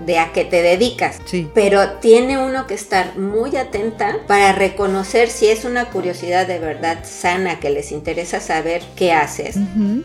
de 0.05 0.19
a 0.19 0.33
qué 0.33 0.45
te 0.45 0.61
dedicas. 0.61 1.17
Sí. 1.25 1.49
Pero 1.55 1.93
tiene 1.93 2.37
uno 2.37 2.67
que 2.67 2.75
estar 2.75 3.17
muy 3.17 3.55
atenta 3.55 4.19
para 4.27 4.51
reconocer 4.53 5.29
si 5.29 5.47
es 5.47 5.62
una 5.65 5.89
curiosidad 5.89 6.47
de 6.47 6.59
verdad 6.59 6.99
sana 7.03 7.59
que 7.59 7.69
les 7.69 7.91
interesa 7.91 8.39
saber 8.39 8.81
qué 8.95 9.11
haces, 9.11 9.55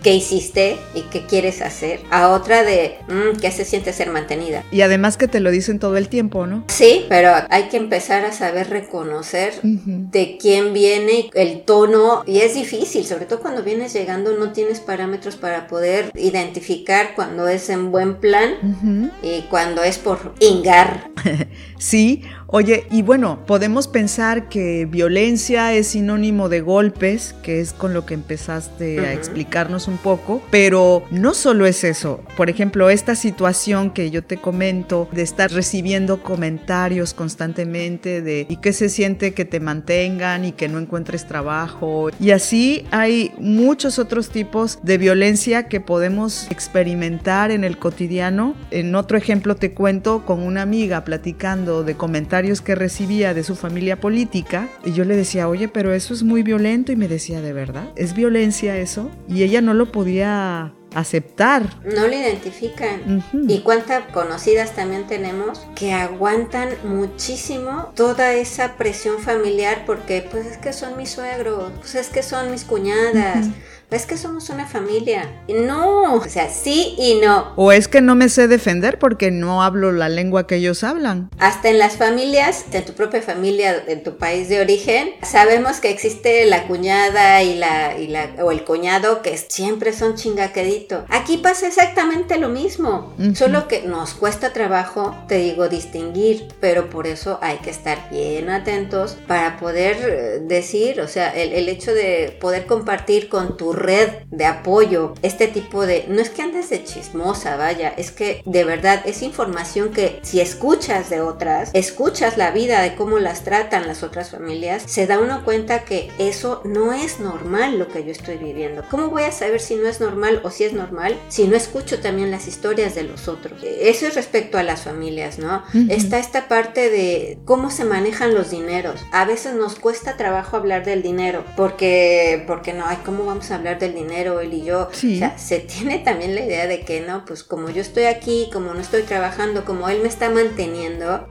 qué 0.03 0.15
hiciste 0.15 0.77
y 0.95 1.03
qué 1.03 1.27
quieres 1.27 1.63
hacer, 1.63 2.01
a 2.11 2.29
otra 2.29 2.63
de 2.63 2.97
mm, 3.09 3.39
qué 3.41 3.51
se 3.51 3.65
siente 3.65 3.93
ser 3.93 4.11
mantenida. 4.11 4.65
Y 4.71 4.83
además 4.83 5.17
que 5.17 5.29
te 5.29 5.41
lo 5.41 5.51
dicen 5.51 5.79
todo 5.79 5.97
el 5.97 6.09
tiempo, 6.09 6.47
¿no? 6.47 6.65
Sí, 6.69 7.07
pero 7.09 7.33
hay 7.51 7.65
que 7.65 7.77
empezar 7.77 8.25
a 8.25 8.33
saber 8.33 8.71
reconocer 8.71 9.55
de 9.63 10.39
quién 10.41 10.73
viene 10.73 11.31
el 11.35 11.63
tono 11.63 12.23
y 12.27 12.41
es 12.41 12.55
difícil, 12.55 13.05
sobre 13.05 13.27
todo 13.27 13.41
cuando 13.41 13.63
vienes 13.63 13.93
llegando 13.93 14.37
no 14.37 14.53
tienes 14.53 14.81
parámetros 14.81 15.37
para 15.37 15.67
poder 15.67 16.11
identificar 16.15 17.15
cuando 17.15 17.49
es 17.49 17.69
en 17.71 17.91
buen 17.91 18.17
plan 18.17 19.15
y 19.23 19.43
cuando 19.43 19.83
es 19.83 19.99
por 19.99 20.35
ingar. 20.41 21.11
sí, 21.79 22.23
Oye, 22.51 22.87
y 22.91 23.03
bueno, 23.03 23.45
podemos 23.47 23.89
pensar 23.89 24.49
que 24.49 24.87
violencia 24.87 25.75
es 25.75 25.89
sinónimo 25.89 26.49
de 26.49 26.63
golpes, 26.63 27.35
que 27.43 27.61
es 27.61 27.75
con 27.75 27.93
lo 27.93 28.07
que 28.07 28.15
empezaste 28.15 29.01
a 29.01 29.13
explicarnos 29.13 29.87
un 29.87 29.99
poco, 29.99 30.41
pero 30.51 31.05
no 31.11 31.35
solo 31.35 31.67
es 31.67 31.85
eso. 31.85 32.23
Por 32.39 32.49
ejemplo, 32.49 32.89
esta 32.89 33.17
situación 33.17 33.91
que 33.91 34.11
yo 34.11 34.25
te 34.25 34.39
comento 34.39 35.11
de 35.13 35.21
estar 35.21 35.53
recibiendo 35.53 36.23
comentarios 36.23 37.13
constantemente 37.13 38.23
de 38.23 38.47
¿y 38.49 38.57
qué 38.57 38.73
se 38.73 38.89
siente 38.89 39.35
que 39.35 39.45
te 39.45 39.61
mantengan 39.61 40.47
y 40.47 40.53
que 40.53 40.69
no 40.69 40.79
encuentres 40.79 41.27
trabajo? 41.27 42.09
Y 42.19 42.31
así 42.31 42.87
hay 42.91 43.31
muchos 43.37 43.99
otros 43.99 44.31
tipos 44.31 44.79
de 44.83 44.97
violencia 44.97 45.69
que 45.69 45.83
podemos 45.83 46.51
experimentar 46.51 47.51
en 47.51 47.63
el 47.63 47.79
cotidiano. 47.79 48.55
En 48.71 48.95
otro 48.95 49.19
ejemplo 49.19 49.55
te 49.55 49.75
cuento 49.75 50.25
con 50.25 50.43
una 50.43 50.63
amiga 50.63 51.05
platicando 51.05 51.85
de 51.85 51.95
comentarios 51.95 52.38
que 52.39 52.75
recibía 52.77 53.35
de 53.35 53.43
su 53.43 53.57
familia 53.57 54.01
política 54.01 54.69
y 54.85 54.93
yo 54.93 55.05
le 55.05 55.17
decía, 55.17 55.49
oye, 55.49 55.69
pero 55.69 55.93
eso 55.93 56.15
es 56.15 56.23
muy 56.23 56.43
violento 56.43 56.93
y 56.93 56.97
me 56.97 57.09
decía, 57.09 57.41
¿de 57.41 57.53
verdad? 57.53 57.91
¿Es 57.97 58.15
violencia 58.15 58.77
eso? 58.77 59.11
Y 59.29 59.43
ella 59.43 59.61
no 59.61 59.75
lo 59.75 59.91
podía 59.91 60.73
aceptar. 60.95 61.69
No 61.85 62.07
lo 62.07 62.13
identifican. 62.13 63.23
Y 63.49 63.61
cuántas 63.61 64.05
conocidas 64.13 64.77
también 64.77 65.07
tenemos 65.09 65.67
que 65.75 65.93
aguantan 65.93 66.71
muchísimo 66.85 67.93
toda 67.97 68.35
esa 68.35 68.77
presión 68.77 69.19
familiar 69.19 69.83
porque 69.85 70.27
pues 70.31 70.47
es 70.47 70.59
que 70.59 70.73
son 70.73 70.97
mis 70.97 71.11
suegros, 71.11 71.73
pues 71.81 71.97
es 71.97 72.09
que 72.09 72.23
son 72.23 72.51
mis 72.53 72.65
cuñadas 72.65 73.49
es 73.91 74.05
que 74.05 74.19
somos 74.19 74.51
una 74.51 74.67
familia. 74.67 75.43
No, 75.49 76.15
o 76.15 76.25
sea, 76.25 76.51
sí 76.51 76.95
y 76.99 77.21
no. 77.23 77.53
O 77.57 77.73
es 77.73 77.89
que 77.89 78.01
no 78.01 78.15
me 78.15 78.29
sé 78.29 78.47
defender 78.47 78.99
porque 78.99 79.31
no 79.31 79.63
hablo 79.63 79.93
la 79.93 80.09
lengua 80.09 80.47
que 80.47 80.57
ellos 80.57 80.85
hablan. 80.85 81.31
Hasta 81.39 81.71
en 81.71 81.79
las 81.79 81.97
familias, 81.97 82.67
en 82.71 82.85
tu 82.85 82.93
propia 82.93 83.23
familia, 83.23 83.83
en 83.87 84.03
tu 84.03 84.19
país 84.19 84.49
de 84.49 84.61
origen, 84.61 85.15
sabemos 85.23 85.81
que 85.81 85.91
existe 85.91 86.45
la 86.47 86.67
cuñada 86.67 87.43
y 87.43 87.55
la, 87.55 87.99
y 87.99 88.09
la 88.09 88.29
o 88.43 88.51
el 88.51 88.65
cuñado 88.65 89.23
que 89.23 89.37
siempre 89.39 89.93
son 89.93 90.17
chingaquedito. 90.17 91.07
Aquí 91.09 91.39
pasa 91.39 91.67
exactamente 91.67 92.39
lo 92.39 92.51
mismo, 92.51 93.15
solo 93.35 93.69
que 93.69 93.83
nos 93.83 94.15
cuesta 94.15 94.53
trabajo, 94.53 95.17
te 95.29 95.39
digo, 95.39 95.69
distinguir, 95.69 96.49
pero 96.61 96.91
por 96.91 97.07
eso 97.07 97.39
hay 97.41 97.59
que 97.59 97.71
estar 97.71 98.11
bien 98.11 98.51
atentos 98.51 99.17
para 99.27 99.57
poder 99.59 99.97
eh, 100.01 100.41
decir, 100.43 101.01
o 101.01 101.09
sea, 101.09 101.31
el, 101.31 101.53
el 101.53 101.69
hecho 101.69 101.95
de 101.95 102.37
poder 102.41 102.67
compartir 102.67 103.29
con 103.29 103.57
tu 103.57 103.73
red 103.79 104.09
de 104.31 104.45
apoyo, 104.45 105.15
este 105.23 105.49
tipo 105.49 105.87
de, 105.87 106.07
no 106.09 106.21
es 106.21 106.31
que 106.31 106.43
andes 106.43 106.71
de 106.71 106.85
chismosa, 106.85 107.57
vaya, 107.57 107.89
es 107.97 108.11
que 108.11 108.43
de 108.45 108.65
verdad 108.65 109.03
es 109.05 109.23
información 109.23 109.91
que 109.91 110.21
si 110.23 110.41
escuchas 110.41 111.11
de 111.11 111.21
otras, 111.21 111.71
escuchas 111.73 112.37
la 112.37 112.51
vida 112.51 112.83
de 112.83 112.95
cómo 112.95 113.19
las 113.19 113.45
tratan 113.45 113.87
las 113.87 114.03
otras 114.03 114.31
familias, 114.31 114.83
se 114.87 115.07
da 115.07 115.19
uno 115.19 115.45
cuenta 115.45 115.85
que 115.85 116.11
eso 116.19 116.63
no 116.65 116.93
es 116.93 117.21
normal 117.21 117.79
lo 117.79 117.89
que 117.89 118.05
yo 118.05 118.13
estoy 118.13 118.37
viviendo. 118.37 118.85
¿Cómo 118.91 119.09
voy 119.09 119.23
a 119.23 119.33
saber 119.33 119.61
si 119.61 119.77
no 119.77 119.89
es 119.89 120.01
normal 120.01 120.41
o 120.45 120.51
si 120.51 120.65
es 120.65 120.73
normal 120.73 121.19
si 121.29 121.47
no 121.47 121.57
escucho 121.57 122.01
también 122.01 122.31
las 122.31 122.49
historias 122.49 122.95
de 122.95 123.05
los 123.05 123.29
otros? 123.29 123.63
Eso 123.63 124.07
es 124.07 124.15
respecto 124.15 124.59
a 124.59 124.63
las 124.63 124.83
familias, 124.83 125.39
¿no? 125.39 125.63
Está 125.89 126.19
esta 126.19 126.49
parte 126.49 126.91
de 126.91 127.39
cómo 127.45 127.71
se 127.71 127.85
manejan 127.85 128.35
los 128.35 128.51
dineros. 128.51 129.01
A 129.13 129.25
veces 129.25 129.55
nos 129.55 129.79
cuesta 129.79 130.17
trabajo 130.17 130.57
hablar 130.57 130.85
del 130.85 131.03
dinero 131.03 131.45
porque, 131.57 132.45
porque 132.47 132.73
no, 132.73 132.87
hay 132.87 132.99
¿cómo 133.05 133.25
vamos 133.25 133.51
a 133.51 133.57
hablar? 133.57 133.68
Del 133.77 133.95
dinero, 133.95 134.41
él 134.41 134.55
y 134.55 134.65
yo. 134.65 134.89
O 134.91 134.95
sea, 134.95 135.37
se 135.39 135.61
tiene 135.61 135.99
también 135.99 136.35
la 136.35 136.43
idea 136.43 136.67
de 136.67 136.81
que 136.81 137.01
no, 137.01 137.25
pues 137.25 137.43
como 137.43 137.71
yo 137.71 137.81
estoy 137.81 138.05
aquí, 138.05 138.49
como 138.53 138.75
no 138.75 138.81
estoy 138.81 139.03
trabajando, 139.03 139.65
como 139.65 139.89
él 139.89 140.01
me 140.03 140.09
está 140.09 140.31
manteniendo, 140.31 141.29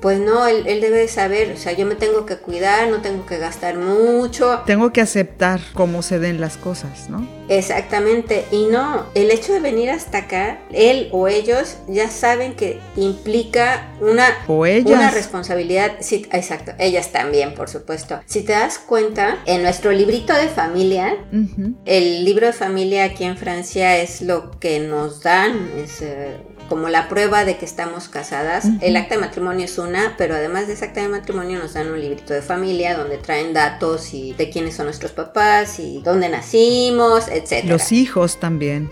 pues 0.00 0.20
no, 0.20 0.46
él, 0.46 0.66
él, 0.66 0.80
debe 0.80 1.08
saber, 1.08 1.52
o 1.52 1.56
sea, 1.56 1.72
yo 1.72 1.86
me 1.86 1.94
tengo 1.94 2.26
que 2.26 2.36
cuidar, 2.36 2.88
no 2.88 3.00
tengo 3.00 3.26
que 3.26 3.38
gastar 3.38 3.76
mucho. 3.76 4.62
Tengo 4.66 4.92
que 4.92 5.00
aceptar 5.00 5.60
cómo 5.74 6.02
se 6.02 6.18
den 6.18 6.40
las 6.40 6.56
cosas, 6.56 7.10
¿no? 7.10 7.26
Exactamente, 7.48 8.44
y 8.52 8.66
no, 8.66 9.06
el 9.14 9.30
hecho 9.30 9.52
de 9.52 9.58
venir 9.58 9.90
hasta 9.90 10.18
acá, 10.18 10.60
él 10.72 11.08
o 11.10 11.26
ellos 11.26 11.78
ya 11.88 12.08
saben 12.08 12.54
que 12.54 12.78
implica 12.96 13.88
una, 14.00 14.28
una 14.46 15.10
responsabilidad, 15.10 15.96
sí, 16.00 16.28
exacto, 16.30 16.72
ellas 16.78 17.10
también, 17.10 17.54
por 17.54 17.68
supuesto. 17.68 18.20
Si 18.26 18.42
te 18.42 18.52
das 18.52 18.78
cuenta, 18.78 19.38
en 19.46 19.62
nuestro 19.62 19.90
librito 19.90 20.32
de 20.34 20.48
familia, 20.48 21.16
el 21.84 22.24
libro 22.24 22.46
de 22.46 22.52
familia 22.52 23.04
aquí 23.04 23.24
en 23.24 23.36
Francia 23.36 23.96
es 23.96 24.22
lo 24.22 24.50
que 24.58 24.80
nos 24.80 25.22
dan, 25.22 25.70
es 25.76 26.02
eh, 26.02 26.36
como 26.70 26.88
la 26.88 27.08
prueba 27.08 27.44
de 27.44 27.58
que 27.58 27.64
estamos 27.64 28.08
casadas. 28.08 28.64
El 28.80 28.96
acta 28.96 29.16
de 29.16 29.20
matrimonio 29.20 29.64
es 29.64 29.76
una, 29.76 30.14
pero 30.16 30.36
además 30.36 30.68
de 30.68 30.74
ese 30.74 30.84
acta 30.84 31.02
de 31.02 31.08
matrimonio 31.08 31.58
nos 31.58 31.74
dan 31.74 31.90
un 31.90 32.00
librito 32.00 32.32
de 32.32 32.42
familia 32.42 32.96
donde 32.96 33.18
traen 33.18 33.52
datos 33.52 34.14
y 34.14 34.34
de 34.34 34.50
quiénes 34.50 34.76
son 34.76 34.86
nuestros 34.86 35.10
papás 35.10 35.80
y 35.80 36.00
dónde 36.02 36.28
nacimos, 36.28 37.26
etc. 37.26 37.64
Los 37.64 37.90
hijos 37.90 38.38
también. 38.38 38.88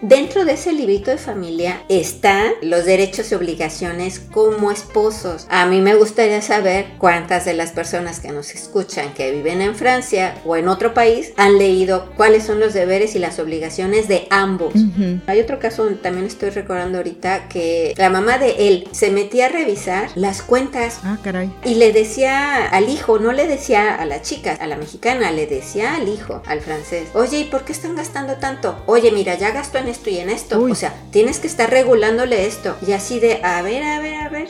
Dentro 0.00 0.44
de 0.44 0.54
ese 0.54 0.72
librito 0.72 1.12
de 1.12 1.16
familia 1.16 1.84
están 1.88 2.54
los 2.60 2.84
derechos 2.86 3.30
y 3.30 3.36
obligaciones 3.36 4.18
como 4.18 4.72
esposos. 4.72 5.46
A 5.48 5.64
mí 5.66 5.80
me 5.80 5.94
gustaría 5.94 6.42
saber 6.42 6.86
cuántas 6.98 7.44
de 7.44 7.54
las 7.54 7.70
personas 7.70 8.18
que 8.18 8.32
nos 8.32 8.52
escuchan 8.52 9.14
que 9.14 9.30
viven 9.30 9.62
en 9.62 9.76
Francia 9.76 10.34
o 10.44 10.56
en 10.56 10.66
otro 10.66 10.92
país 10.92 11.32
han 11.36 11.56
leído 11.56 12.10
cuáles 12.16 12.42
son 12.42 12.58
los 12.58 12.74
deberes 12.74 13.14
y 13.14 13.20
las 13.20 13.38
obligaciones 13.38 14.08
de 14.08 14.26
ambos. 14.30 14.74
Hay 15.28 15.40
otro 15.40 15.60
caso 15.60 15.84
donde 15.84 16.00
también 16.00 16.26
estoy 16.26 16.50
recordando 16.50 16.98
ahorita 16.98 17.11
que 17.48 17.94
la 17.96 18.10
mamá 18.10 18.38
de 18.38 18.68
él 18.68 18.88
se 18.92 19.10
metía 19.10 19.46
a 19.46 19.48
revisar 19.48 20.10
las 20.14 20.42
cuentas. 20.42 21.00
Ah, 21.04 21.18
caray. 21.22 21.52
Y 21.64 21.74
le 21.74 21.92
decía 21.92 22.68
al 22.68 22.88
hijo, 22.88 23.18
no 23.18 23.32
le 23.32 23.46
decía 23.46 23.94
a 23.94 24.04
la 24.04 24.22
chica, 24.22 24.56
a 24.60 24.66
la 24.66 24.76
mexicana, 24.76 25.30
le 25.30 25.46
decía 25.46 25.94
al 25.94 26.08
hijo, 26.08 26.42
al 26.46 26.60
francés, 26.60 27.08
oye, 27.14 27.40
¿y 27.40 27.44
por 27.44 27.64
qué 27.64 27.72
están 27.72 27.96
gastando 27.96 28.36
tanto? 28.36 28.82
Oye, 28.86 29.10
mira, 29.12 29.36
ya 29.36 29.50
gastó 29.50 29.78
en 29.78 29.88
esto 29.88 30.10
y 30.10 30.18
en 30.18 30.30
esto. 30.30 30.60
O 30.62 30.74
sea, 30.74 30.94
tienes 31.10 31.38
que 31.38 31.46
estar 31.46 31.70
regulándole 31.70 32.46
esto. 32.46 32.76
Y 32.86 32.92
así 32.92 33.20
de, 33.20 33.42
a 33.42 33.62
ver, 33.62 33.82
a 33.82 34.00
ver, 34.00 34.14
a 34.14 34.28
ver. 34.28 34.48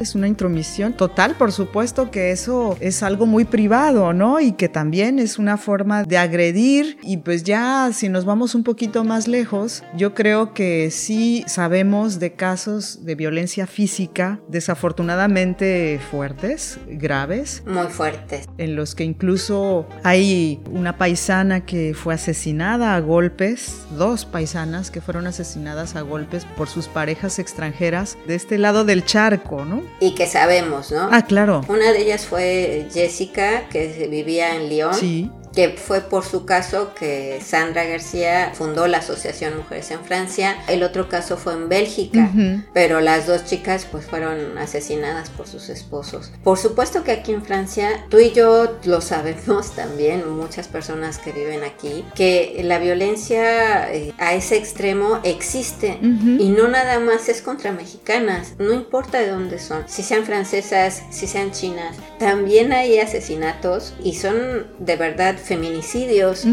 Es 0.00 0.14
una 0.14 0.28
intromisión 0.28 0.92
total, 0.92 1.34
por 1.36 1.52
supuesto 1.52 2.10
que 2.10 2.30
eso 2.30 2.76
es 2.80 3.02
algo 3.02 3.26
muy 3.26 3.44
privado, 3.44 4.12
¿no? 4.12 4.40
Y 4.40 4.52
que 4.52 4.68
también 4.68 5.18
es 5.18 5.38
una 5.38 5.56
forma 5.56 6.04
de 6.04 6.18
agredir. 6.18 6.98
Y 7.02 7.18
pues 7.18 7.44
ya, 7.44 7.90
si 7.92 8.08
nos 8.08 8.24
vamos 8.24 8.54
un 8.54 8.64
poquito 8.64 9.04
más 9.04 9.28
lejos, 9.28 9.82
yo 9.96 10.14
creo 10.14 10.54
que 10.54 10.90
sí 10.90 11.44
sabemos 11.46 11.89
de 11.90 12.34
casos 12.34 13.04
de 13.04 13.16
violencia 13.16 13.66
física 13.66 14.38
desafortunadamente 14.46 16.00
fuertes, 16.10 16.78
graves. 16.86 17.64
Muy 17.66 17.88
fuertes. 17.88 18.48
En 18.58 18.76
los 18.76 18.94
que 18.94 19.02
incluso 19.02 19.88
hay 20.04 20.60
una 20.70 20.98
paisana 20.98 21.66
que 21.66 21.92
fue 21.94 22.14
asesinada 22.14 22.94
a 22.94 23.00
golpes, 23.00 23.74
dos 23.98 24.24
paisanas 24.24 24.92
que 24.92 25.00
fueron 25.00 25.26
asesinadas 25.26 25.96
a 25.96 26.02
golpes 26.02 26.44
por 26.56 26.68
sus 26.68 26.86
parejas 26.86 27.40
extranjeras 27.40 28.16
de 28.28 28.36
este 28.36 28.56
lado 28.56 28.84
del 28.84 29.04
charco, 29.04 29.64
¿no? 29.64 29.82
Y 29.98 30.14
que 30.14 30.28
sabemos, 30.28 30.92
¿no? 30.92 31.08
Ah, 31.10 31.22
claro. 31.22 31.62
Una 31.66 31.90
de 31.90 32.02
ellas 32.02 32.24
fue 32.24 32.86
Jessica, 32.92 33.68
que 33.68 34.06
vivía 34.08 34.54
en 34.54 34.68
Lyon. 34.68 34.94
Sí 34.94 35.28
que 35.54 35.70
fue 35.70 36.00
por 36.00 36.24
su 36.24 36.44
caso 36.44 36.92
que 36.94 37.40
Sandra 37.44 37.84
García 37.84 38.52
fundó 38.54 38.86
la 38.86 38.98
Asociación 38.98 39.56
Mujeres 39.56 39.90
en 39.90 40.00
Francia. 40.04 40.56
El 40.68 40.82
otro 40.82 41.08
caso 41.08 41.36
fue 41.36 41.54
en 41.54 41.68
Bélgica, 41.68 42.30
pero 42.72 43.00
las 43.00 43.26
dos 43.26 43.44
chicas 43.44 43.86
pues 43.90 44.06
fueron 44.06 44.58
asesinadas 44.58 45.30
por 45.30 45.46
sus 45.46 45.68
esposos. 45.68 46.32
Por 46.44 46.58
supuesto 46.58 47.04
que 47.04 47.12
aquí 47.12 47.32
en 47.32 47.44
Francia, 47.44 48.06
tú 48.08 48.18
y 48.18 48.32
yo 48.32 48.78
lo 48.84 49.00
sabemos 49.00 49.72
también, 49.76 50.28
muchas 50.30 50.68
personas 50.68 51.18
que 51.18 51.32
viven 51.32 51.64
aquí, 51.64 52.04
que 52.14 52.60
la 52.64 52.78
violencia 52.78 53.92
eh, 53.92 54.12
a 54.18 54.34
ese 54.34 54.56
extremo 54.56 55.20
existe 55.24 55.98
y 56.00 56.50
no 56.50 56.68
nada 56.68 56.98
más 57.00 57.28
es 57.28 57.42
contra 57.42 57.72
mexicanas, 57.72 58.54
no 58.58 58.72
importa 58.72 59.18
de 59.18 59.28
dónde 59.28 59.58
son, 59.58 59.84
si 59.86 60.02
sean 60.02 60.24
francesas, 60.24 61.02
si 61.10 61.26
sean 61.26 61.50
chinas, 61.50 61.96
también 62.18 62.72
hay 62.72 62.98
asesinatos 62.98 63.94
y 64.02 64.14
son 64.14 64.66
de 64.78 64.96
verdad 64.96 65.36
feminicidios 65.40 66.44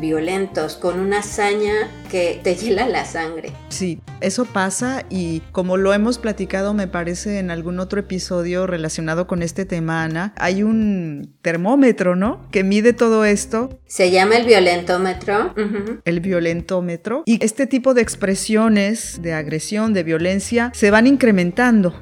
violentos 0.00 0.76
con 0.76 1.00
una 1.00 1.18
hazaña 1.18 1.90
que 2.10 2.40
te 2.42 2.54
hiela 2.54 2.88
la 2.88 3.04
sangre. 3.04 3.52
Sí, 3.68 4.00
eso 4.20 4.44
pasa 4.44 5.04
y 5.10 5.40
como 5.52 5.76
lo 5.76 5.92
hemos 5.92 6.18
platicado 6.18 6.74
me 6.74 6.86
parece 6.86 7.38
en 7.38 7.50
algún 7.50 7.80
otro 7.80 8.00
episodio 8.00 8.66
relacionado 8.66 9.26
con 9.26 9.42
este 9.42 9.64
tema, 9.64 10.04
Ana, 10.04 10.32
hay 10.36 10.62
un 10.62 11.34
termómetro, 11.42 12.16
¿no? 12.16 12.48
Que 12.50 12.64
mide 12.64 12.92
todo 12.92 13.24
esto. 13.24 13.80
Se 13.86 14.10
llama 14.10 14.36
el 14.36 14.46
violentómetro. 14.46 15.54
El 16.04 16.20
violentómetro. 16.20 17.22
Y 17.26 17.42
este 17.44 17.66
tipo 17.66 17.94
de 17.94 18.02
expresiones 18.02 19.20
de 19.22 19.34
agresión, 19.34 19.92
de 19.92 20.02
violencia, 20.02 20.70
se 20.74 20.90
van 20.90 21.06
incrementando, 21.06 21.94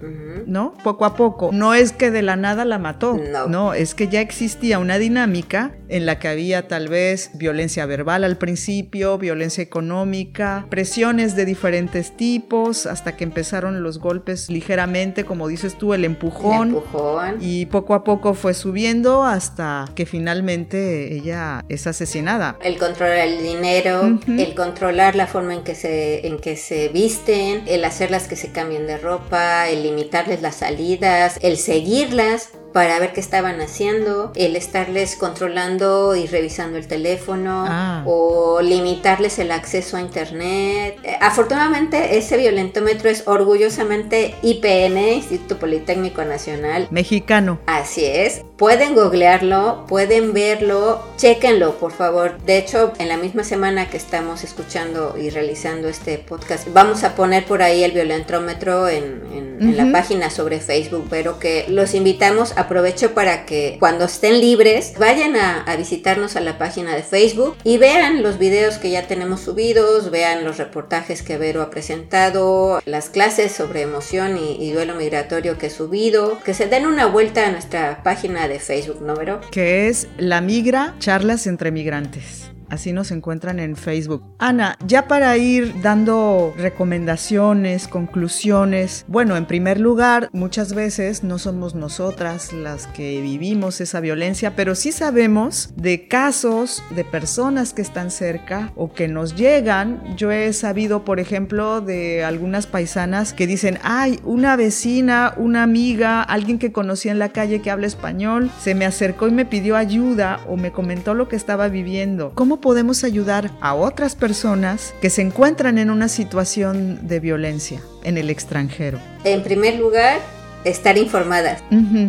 ¿no? 0.47 0.75
Poco 0.85 1.05
a 1.05 1.17
poco. 1.17 1.51
No 1.53 1.75
es 1.75 1.93
que 1.93 2.11
de 2.11 2.23
la 2.23 2.37
nada 2.37 2.65
la 2.65 2.79
mató, 2.79 3.19
no. 3.19 3.47
no, 3.47 3.75
es 3.75 3.95
que 3.95 4.09
ya 4.09 4.21
existía 4.21 4.79
una 4.79 4.99
dinámica 4.99 5.73
en 5.89 6.07
la 6.07 6.12
que 6.19 6.29
había 6.29 6.69
tal 6.69 6.89
vez 6.89 7.31
violencia 7.35 7.87
verbal 7.87 8.25
al 8.25 8.39
principio, 8.39 9.19
violencia 9.19 9.63
económica, 9.63 10.67
presiones 10.71 11.37
de 11.37 11.45
diferentes 11.45 12.17
tipos, 12.17 12.87
hasta 12.87 13.17
que 13.17 13.25
empezaron 13.25 13.83
los 13.83 13.99
golpes 13.99 14.51
ligeramente, 14.51 15.25
como 15.25 15.49
dices 15.49 15.77
tú, 15.77 15.95
el 15.95 16.05
empujón. 16.05 16.69
empujón. 16.69 17.39
Y 17.41 17.67
poco 17.67 17.95
a 17.95 18.05
poco 18.05 18.35
fue 18.35 18.55
subiendo 18.55 19.25
hasta 19.25 19.87
que 19.95 20.07
finalmente 20.07 21.15
ella 21.15 21.65
es 21.69 21.87
asesinada. 21.87 22.59
El 22.63 22.79
controlar 22.79 23.19
el 23.19 23.43
dinero, 23.43 24.19
el 24.27 24.55
controlar 24.55 25.17
la 25.17 25.27
forma 25.27 25.55
en 25.55 25.63
que 25.63 25.75
se, 25.75 26.27
en 26.27 26.39
que 26.39 26.57
se 26.57 26.89
visten, 26.89 27.63
el 27.67 27.85
hacerlas 27.85 28.29
que 28.29 28.37
se 28.37 28.53
cambien 28.53 28.87
de 28.87 28.99
ropa, 28.99 29.69
el 29.69 29.83
limitarles 29.83 30.43
las 30.43 30.57
salidas, 30.57 31.39
el 31.43 31.57
seguirlas 31.57 32.51
para 32.73 32.99
ver 32.99 33.13
qué 33.13 33.21
estaban 33.21 33.61
haciendo, 33.61 34.33
el 34.35 34.57
estarles 34.57 35.17
controlando 35.17 36.17
y 36.17 36.27
revisando 36.27 36.79
el 36.79 36.87
teléfono 36.87 37.65
ah. 37.69 38.03
o 38.07 38.61
limitarles 38.63 39.39
el 39.39 39.51
acceso 39.53 39.97
a 39.97 40.01
internet. 40.01 40.99
Eh, 41.03 41.17
afortunadamente 41.21 42.19
ese 42.19 42.37
violentómetro 42.37 43.09
es 43.09 43.27
orgullosamente 43.27 44.35
IPN, 44.43 44.99
Instituto 45.15 45.59
Politécnico 45.59 46.25
Nacional. 46.25 46.89
Mexicano. 46.91 47.61
Así 47.67 48.05
es. 48.05 48.43
Pueden 48.57 48.95
googlearlo, 48.95 49.87
pueden 49.89 50.33
verlo, 50.33 51.03
chequenlo 51.17 51.79
por 51.79 51.93
favor. 51.93 52.39
De 52.43 52.59
hecho, 52.59 52.93
en 52.99 53.09
la 53.09 53.17
misma 53.17 53.45
semana 53.45 53.89
que 53.89 53.97
estamos 53.97 54.45
escuchando 54.45 55.17
y 55.19 55.31
realizando 55.31 55.89
este 55.89 56.19
podcast, 56.19 56.69
vamos 56.73 57.05
a 57.05 57.15
poner 57.15 57.45
por 57.45 57.63
ahí 57.63 57.83
el 57.85 57.93
violentómetro 57.93 58.89
en, 58.89 59.33
la 59.63 59.93
página 59.93 60.29
sobre 60.29 60.59
Facebook, 60.59 61.07
pero 61.09 61.39
que 61.39 61.67
los 61.69 61.95
invitamos 61.95 62.53
a 62.57 62.62
aprovecho 62.63 63.15
para 63.15 63.45
que 63.47 63.77
cuando 63.79 64.07
estén 64.07 64.41
libres 64.41 64.95
vayan 64.99 65.37
a, 65.37 65.65
visitarnos 65.77 66.37
a 66.37 66.41
la 66.41 66.59
página 66.59 66.95
de 66.95 67.03
Facebook 67.03 67.57
y 67.65 67.79
vean 67.79 68.23
los 68.23 68.39
videos 68.39 68.79
que 68.79 68.91
ya 68.91 69.07
tenemos 69.07 69.41
subidos, 69.41 70.11
vean 70.11 70.45
los 70.45 70.59
reportajes 70.59 71.23
que 71.23 71.39
Vero 71.39 71.63
ha 71.63 71.71
presentado, 71.71 72.81
las 72.85 73.09
clases 73.09 73.53
sobre 73.53 73.83
emoción 73.83 74.39
y, 74.39 74.73
duelo 74.73 74.95
migratorio 74.95 75.59
que 75.59 75.67
he 75.67 75.71
subido, 75.71 76.39
que 76.45 76.55
se 76.55 76.67
den 76.67 76.87
una 76.87 77.07
vuelta 77.07 77.47
a 77.47 77.51
nuestra 77.51 78.03
página 78.03 78.49
de 78.49 78.59
Facebook, 78.59 79.03
¿no, 79.03 79.15
Vero? 79.15 79.41
Que 79.51 79.89
es 79.89 80.09
La 80.17 80.41
Migra, 80.41 80.95
charlas 80.99 81.47
entre 81.47 81.71
migrantes. 81.71 82.42
Así 82.73 82.95
nos 82.95 83.11
encuentran 83.11 83.61
en 83.61 83.77
Facebook. 83.77 84.25
Ana, 84.39 84.79
ya 84.87 85.07
para 85.07 85.37
ir 85.37 85.83
dando 85.83 86.55
recomendaciones, 86.57 87.87
conclusiones, 87.87 89.05
bueno, 89.09 89.37
en 89.37 89.45
primer 89.45 89.79
lugar, 89.79 90.31
muchas 90.33 90.73
veces 90.73 91.23
no 91.23 91.39
somos 91.39 91.75
nosotras 91.75 92.55
las 92.55 92.87
que 92.87 93.21
vivimos 93.21 93.83
esa 93.83 94.01
violencia, 94.01 94.57
pero 94.57 94.75
sí 94.75 94.91
sabemos 94.91 95.75
de 95.77 96.09
casos 96.09 96.83
de 96.97 97.05
personas 97.05 97.75
que 97.75 97.83
están 97.83 98.11
cerca 98.11 98.73
o 98.75 98.95
que 98.95 99.07
nos 99.07 99.37
llegan. 99.37 100.17
Yo 100.17 100.31
he 100.33 100.51
sabido, 100.55 101.05
por 101.05 101.21
ejemplo, 101.21 101.83
de 101.83 102.25
algunas 102.25 102.67
paisanas 102.67 103.35
que 103.35 103.47
dicen, 103.47 103.81
ay, 103.83 104.19
una 104.25 104.57
vecina, 104.57 105.35
una 105.37 105.63
amiga, 105.63 106.23
alguien 106.23 106.59
que 106.59 106.73
conocía 106.73 107.13
en 107.13 107.19
la 107.19 107.33
calle 107.33 107.61
que 107.61 107.71
habla 107.71 107.87
español, 107.87 108.51
se 108.59 108.75
me 108.75 108.87
acercó 108.87 109.29
y 109.29 109.33
me 109.33 109.45
pidió 109.45 109.77
ayuda 109.77 110.41
o 110.49 110.57
me 110.57 110.73
comentó 110.73 111.13
lo 111.13 111.29
que 111.29 111.37
estaba 111.37 111.69
viviendo. 111.69 112.33
¿Cómo 112.35 112.62
podemos 112.63 113.05
ayudar 113.05 113.51
a 113.61 113.75
otras 113.75 114.17
personas 114.17 114.95
que 115.03 115.11
se 115.11 115.21
encuentran 115.21 115.77
en 115.77 115.91
una 115.91 116.09
situación 116.09 117.07
de 117.07 117.21
violencia 117.21 117.83
en 118.05 118.17
el 118.17 118.31
extranjero? 118.31 118.99
En 119.25 119.43
primer 119.43 119.79
lugar, 119.79 120.21
estar 120.65 120.97
informadas, 120.97 121.63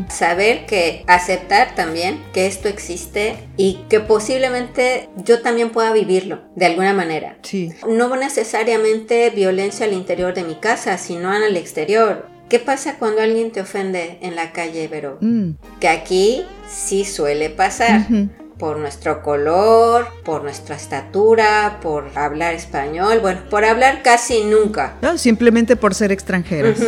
saber 0.09 0.65
que 0.65 1.03
aceptar 1.07 1.75
también 1.75 2.23
que 2.33 2.45
esto 2.45 2.69
existe 2.69 3.35
y 3.57 3.79
que 3.89 3.99
posiblemente 3.99 5.09
yo 5.17 5.41
también 5.41 5.71
pueda 5.71 5.91
vivirlo 5.91 6.41
de 6.55 6.67
alguna 6.67 6.93
manera. 6.93 7.37
Sí. 7.41 7.71
No 7.87 8.15
necesariamente 8.15 9.29
violencia 9.31 9.85
al 9.85 9.93
interior 9.93 10.33
de 10.33 10.43
mi 10.43 10.55
casa, 10.55 10.97
sino 10.97 11.33
el 11.33 11.57
exterior. 11.57 12.27
¿Qué 12.47 12.59
pasa 12.59 12.97
cuando 12.99 13.21
alguien 13.21 13.51
te 13.51 13.61
ofende 13.61 14.19
en 14.21 14.35
la 14.35 14.51
calle, 14.51 14.87
pero 14.89 15.17
mm. 15.19 15.53
Que 15.79 15.87
aquí 15.87 16.45
sí 16.69 17.03
suele 17.03 17.49
pasar 17.49 18.07
por 18.57 18.77
nuestro 18.77 19.21
color, 19.21 20.07
por 20.23 20.43
nuestra 20.43 20.75
estatura, 20.75 21.79
por 21.81 22.05
hablar 22.15 22.53
español, 22.53 23.19
bueno, 23.19 23.41
por 23.49 23.65
hablar 23.65 24.03
casi 24.03 24.43
nunca. 24.43 24.95
No, 25.01 25.17
simplemente 25.17 25.75
por 25.75 25.95
ser 25.95 26.11
extranjeros. 26.11 26.79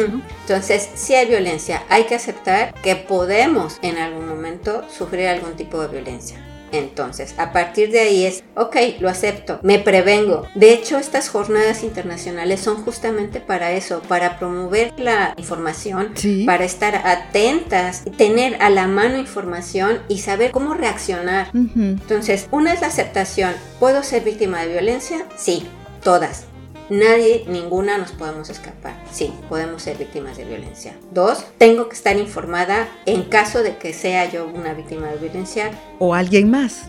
Entonces, 0.41 0.89
si 0.95 1.15
hay 1.15 1.27
violencia, 1.27 1.83
hay 1.89 2.05
que 2.05 2.15
aceptar 2.15 2.73
que 2.81 2.95
podemos 2.95 3.77
en 3.81 3.97
algún 3.97 4.27
momento 4.27 4.83
sufrir 4.89 5.27
algún 5.27 5.55
tipo 5.55 5.81
de 5.81 5.87
violencia. 5.87 6.37
Entonces, 6.77 7.35
a 7.37 7.53
partir 7.53 7.91
de 7.91 7.99
ahí 7.99 8.25
es, 8.25 8.43
ok, 8.55 8.75
lo 8.99 9.09
acepto, 9.09 9.59
me 9.63 9.79
prevengo. 9.79 10.47
De 10.55 10.73
hecho, 10.73 10.97
estas 10.97 11.29
jornadas 11.29 11.83
internacionales 11.83 12.59
son 12.59 12.83
justamente 12.83 13.39
para 13.39 13.71
eso, 13.71 14.01
para 14.07 14.37
promover 14.39 14.93
la 14.97 15.33
información, 15.37 16.13
para 16.45 16.65
estar 16.65 16.95
atentas, 17.05 18.03
tener 18.17 18.61
a 18.61 18.69
la 18.69 18.87
mano 18.87 19.17
información 19.17 19.99
y 20.07 20.19
saber 20.19 20.51
cómo 20.51 20.73
reaccionar. 20.73 21.49
Entonces, 21.53 22.47
una 22.51 22.73
es 22.73 22.81
la 22.81 22.87
aceptación. 22.87 23.53
¿Puedo 23.79 24.03
ser 24.03 24.23
víctima 24.23 24.61
de 24.61 24.73
violencia? 24.73 25.25
Sí, 25.37 25.67
todas. 26.03 26.45
Nadie, 26.89 27.45
ninguna 27.47 27.97
nos 27.97 28.11
podemos 28.11 28.49
escapar. 28.49 28.95
Sí, 29.11 29.33
podemos 29.49 29.81
ser 29.81 29.97
víctimas 29.97 30.37
de 30.37 30.45
violencia. 30.45 30.95
Dos, 31.11 31.43
tengo 31.57 31.89
que 31.89 31.95
estar 31.95 32.17
informada 32.17 32.87
en 33.05 33.23
caso 33.23 33.63
de 33.63 33.77
que 33.77 33.91
sea 33.93 34.29
yo 34.29 34.47
una 34.47 34.73
víctima 34.73 35.07
de 35.07 35.17
violencia. 35.17 35.71
O 35.97 36.13
alguien 36.13 36.51
más. 36.51 36.85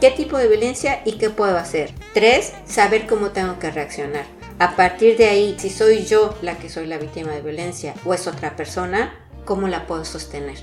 ¿Qué 0.00 0.10
tipo 0.10 0.36
de 0.36 0.48
violencia 0.48 1.00
y 1.04 1.12
qué 1.12 1.30
puedo 1.30 1.56
hacer? 1.56 1.94
Tres, 2.12 2.52
saber 2.66 3.06
cómo 3.06 3.30
tengo 3.30 3.58
que 3.58 3.70
reaccionar. 3.70 4.26
A 4.58 4.76
partir 4.76 5.16
de 5.16 5.28
ahí, 5.28 5.56
si 5.58 5.70
soy 5.70 6.04
yo 6.04 6.36
la 6.42 6.58
que 6.58 6.68
soy 6.68 6.86
la 6.86 6.98
víctima 6.98 7.32
de 7.32 7.40
violencia 7.40 7.94
o 8.04 8.12
es 8.12 8.26
otra 8.26 8.56
persona, 8.56 9.14
¿cómo 9.44 9.68
la 9.68 9.86
puedo 9.86 10.04
sostener? 10.04 10.58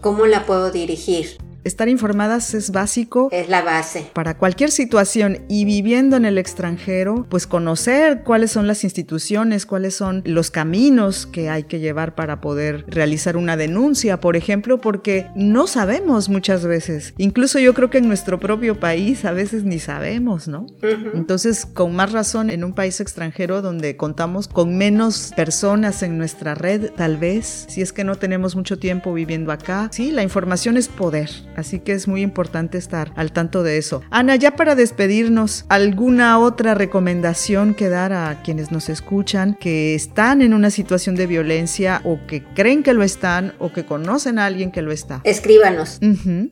¿Cómo 0.00 0.26
la 0.26 0.46
puedo 0.46 0.72
dirigir? 0.72 1.36
Estar 1.66 1.88
informadas 1.88 2.54
es 2.54 2.70
básico. 2.70 3.28
Es 3.32 3.48
la 3.48 3.60
base. 3.60 4.08
Para 4.12 4.38
cualquier 4.38 4.70
situación 4.70 5.40
y 5.48 5.64
viviendo 5.64 6.16
en 6.16 6.24
el 6.24 6.38
extranjero, 6.38 7.26
pues 7.28 7.48
conocer 7.48 8.22
cuáles 8.22 8.52
son 8.52 8.68
las 8.68 8.84
instituciones, 8.84 9.66
cuáles 9.66 9.96
son 9.96 10.22
los 10.24 10.52
caminos 10.52 11.26
que 11.26 11.50
hay 11.50 11.64
que 11.64 11.80
llevar 11.80 12.14
para 12.14 12.40
poder 12.40 12.84
realizar 12.86 13.36
una 13.36 13.56
denuncia, 13.56 14.20
por 14.20 14.36
ejemplo, 14.36 14.80
porque 14.80 15.26
no 15.34 15.66
sabemos 15.66 16.28
muchas 16.28 16.64
veces. 16.64 17.14
Incluso 17.18 17.58
yo 17.58 17.74
creo 17.74 17.90
que 17.90 17.98
en 17.98 18.06
nuestro 18.06 18.38
propio 18.38 18.78
país 18.78 19.24
a 19.24 19.32
veces 19.32 19.64
ni 19.64 19.80
sabemos, 19.80 20.46
¿no? 20.46 20.66
Entonces, 21.14 21.66
con 21.66 21.96
más 21.96 22.12
razón 22.12 22.50
en 22.50 22.62
un 22.62 22.74
país 22.74 23.00
extranjero 23.00 23.60
donde 23.60 23.96
contamos 23.96 24.46
con 24.46 24.78
menos 24.78 25.32
personas 25.34 26.04
en 26.04 26.16
nuestra 26.16 26.54
red, 26.54 26.92
tal 26.92 27.16
vez, 27.16 27.66
si 27.68 27.82
es 27.82 27.92
que 27.92 28.04
no 28.04 28.14
tenemos 28.14 28.54
mucho 28.54 28.78
tiempo 28.78 29.12
viviendo 29.12 29.50
acá, 29.50 29.88
sí, 29.90 30.12
la 30.12 30.22
información 30.22 30.76
es 30.76 30.86
poder. 30.86 31.28
Así 31.56 31.80
que 31.80 31.92
es 31.92 32.06
muy 32.06 32.22
importante 32.22 32.78
estar 32.78 33.12
al 33.16 33.32
tanto 33.32 33.62
de 33.62 33.78
eso. 33.78 34.02
Ana, 34.10 34.36
ya 34.36 34.56
para 34.56 34.74
despedirnos, 34.74 35.64
¿alguna 35.68 36.38
otra 36.38 36.74
recomendación 36.74 37.74
que 37.74 37.88
dar 37.88 38.12
a 38.12 38.42
quienes 38.42 38.70
nos 38.70 38.88
escuchan 38.88 39.54
que 39.54 39.94
están 39.94 40.42
en 40.42 40.54
una 40.54 40.70
situación 40.70 41.16
de 41.16 41.26
violencia 41.26 42.00
o 42.04 42.20
que 42.26 42.44
creen 42.44 42.82
que 42.82 42.92
lo 42.92 43.02
están 43.02 43.54
o 43.58 43.72
que 43.72 43.86
conocen 43.86 44.38
a 44.38 44.46
alguien 44.46 44.70
que 44.70 44.82
lo 44.82 44.92
está? 44.92 45.20
Escríbanos. 45.24 45.98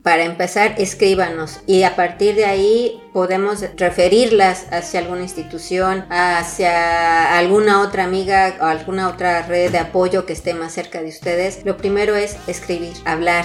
Para 0.03 0.25
empezar, 0.25 0.75
escríbanos 0.79 1.61
y 1.67 1.83
a 1.83 1.97
partir 1.97 2.35
de 2.35 2.47
ahí 2.47 3.01
podemos 3.15 3.65
referirlas 3.77 4.67
hacia 4.73 4.99
alguna 4.99 5.23
institución, 5.23 6.05
hacia 6.11 7.39
alguna 7.39 7.81
otra 7.81 8.03
amiga 8.03 8.57
o 8.61 8.65
alguna 8.65 9.09
otra 9.09 9.43
red 9.43 9.71
de 9.71 9.79
apoyo 9.79 10.27
que 10.27 10.33
esté 10.33 10.53
más 10.53 10.73
cerca 10.73 11.01
de 11.01 11.11
ustedes. 11.11 11.61
Lo 11.65 11.77
primero 11.77 12.17
es 12.17 12.37
escribir, 12.49 12.93
hablar, 13.05 13.45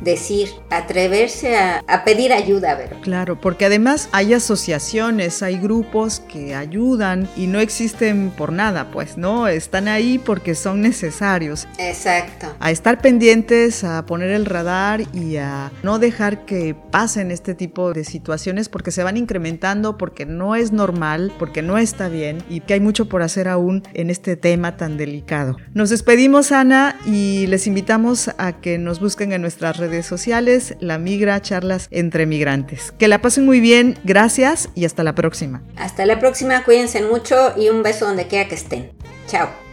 decir, 0.00 0.48
atreverse 0.68 1.56
a, 1.56 2.04
pedir 2.04 2.32
ayuda. 2.32 2.74
¿verdad? 2.74 2.96
Claro, 3.02 3.40
porque 3.40 3.66
además 3.66 4.08
hay 4.10 4.34
asociaciones, 4.34 5.44
hay 5.44 5.58
grupos 5.58 6.18
que 6.18 6.56
ayudan 6.56 7.28
y 7.36 7.46
no 7.46 7.60
existen 7.60 8.32
por 8.36 8.52
nada, 8.52 8.90
pues, 8.90 9.16
¿no? 9.16 9.46
Están 9.46 9.86
ahí 9.86 10.18
porque 10.18 10.56
son 10.56 10.80
necesarios. 10.80 11.68
Exacto. 11.78 12.48
A 12.58 12.72
estar 12.72 13.00
pendientes, 13.00 13.84
a 13.84 14.04
poner 14.06 14.30
el 14.30 14.44
radar 14.44 15.02
y 15.12 15.36
a 15.36 15.70
no 15.84 16.00
dejar 16.00 16.44
que 16.46 16.74
pasen 16.90 17.30
este 17.30 17.54
tipo 17.54 17.92
de 17.92 18.02
situaciones 18.02 18.68
se 18.90 19.02
van 19.02 19.16
incrementando, 19.16 19.98
porque 19.98 20.26
no 20.26 20.56
es 20.56 20.72
normal, 20.72 21.32
porque 21.38 21.62
no 21.62 21.78
está 21.78 22.08
bien 22.08 22.42
y 22.48 22.60
que 22.60 22.74
hay 22.74 22.80
mucho 22.80 23.08
por 23.08 23.22
hacer 23.22 23.48
aún 23.48 23.82
en 23.94 24.10
este 24.10 24.36
tema 24.36 24.76
tan 24.76 24.96
delicado. 24.96 25.56
Nos 25.74 25.90
despedimos, 25.90 26.52
Ana, 26.52 26.96
y 27.06 27.46
les 27.46 27.66
invitamos 27.66 28.30
a 28.38 28.60
que 28.60 28.78
nos 28.78 29.00
busquen 29.00 29.32
en 29.32 29.42
nuestras 29.42 29.76
redes 29.76 30.06
sociales, 30.06 30.74
La 30.80 30.98
Migra, 30.98 31.40
charlas 31.40 31.88
entre 31.90 32.26
migrantes. 32.26 32.92
Que 32.98 33.08
la 33.08 33.20
pasen 33.20 33.44
muy 33.44 33.60
bien, 33.60 33.98
gracias 34.04 34.68
y 34.74 34.84
hasta 34.84 35.04
la 35.04 35.14
próxima. 35.14 35.62
Hasta 35.76 36.06
la 36.06 36.18
próxima, 36.18 36.64
cuídense 36.64 37.02
mucho 37.02 37.52
y 37.56 37.68
un 37.68 37.82
beso 37.82 38.06
donde 38.06 38.26
quiera 38.26 38.48
que 38.48 38.54
estén. 38.54 38.92
Chao. 39.26 39.67